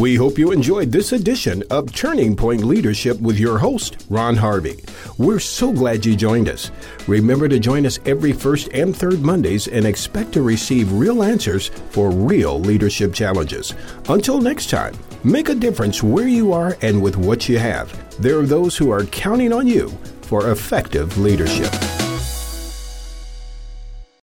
We 0.00 0.16
hope 0.16 0.38
you 0.38 0.50
enjoyed 0.50 0.90
this 0.90 1.12
edition 1.12 1.62
of 1.70 1.94
Turning 1.94 2.34
Point 2.34 2.64
Leadership 2.64 3.20
with 3.20 3.38
your 3.38 3.58
host, 3.58 4.04
Ron 4.10 4.34
Harvey. 4.34 4.82
We're 5.18 5.38
so 5.38 5.72
glad 5.72 6.04
you 6.04 6.16
joined 6.16 6.48
us. 6.48 6.72
Remember 7.06 7.48
to 7.48 7.60
join 7.60 7.86
us 7.86 8.00
every 8.04 8.32
first 8.32 8.68
and 8.74 8.94
third 8.94 9.20
Mondays 9.20 9.68
and 9.68 9.86
expect 9.86 10.32
to 10.32 10.42
receive 10.42 10.90
real 10.90 11.22
answers 11.22 11.68
for 11.90 12.10
real 12.10 12.58
leadership 12.58 13.14
challenges. 13.14 13.72
Until 14.08 14.40
next 14.40 14.68
time, 14.68 14.94
make 15.22 15.48
a 15.48 15.54
difference 15.54 16.02
where 16.02 16.26
you 16.26 16.52
are 16.52 16.76
and 16.82 17.00
with 17.00 17.16
what 17.16 17.48
you 17.48 17.60
have. 17.60 18.20
There 18.20 18.40
are 18.40 18.46
those 18.46 18.76
who 18.76 18.90
are 18.90 19.04
counting 19.04 19.52
on 19.52 19.68
you 19.68 19.90
for 20.22 20.50
effective 20.50 21.18
leadership. 21.18 21.72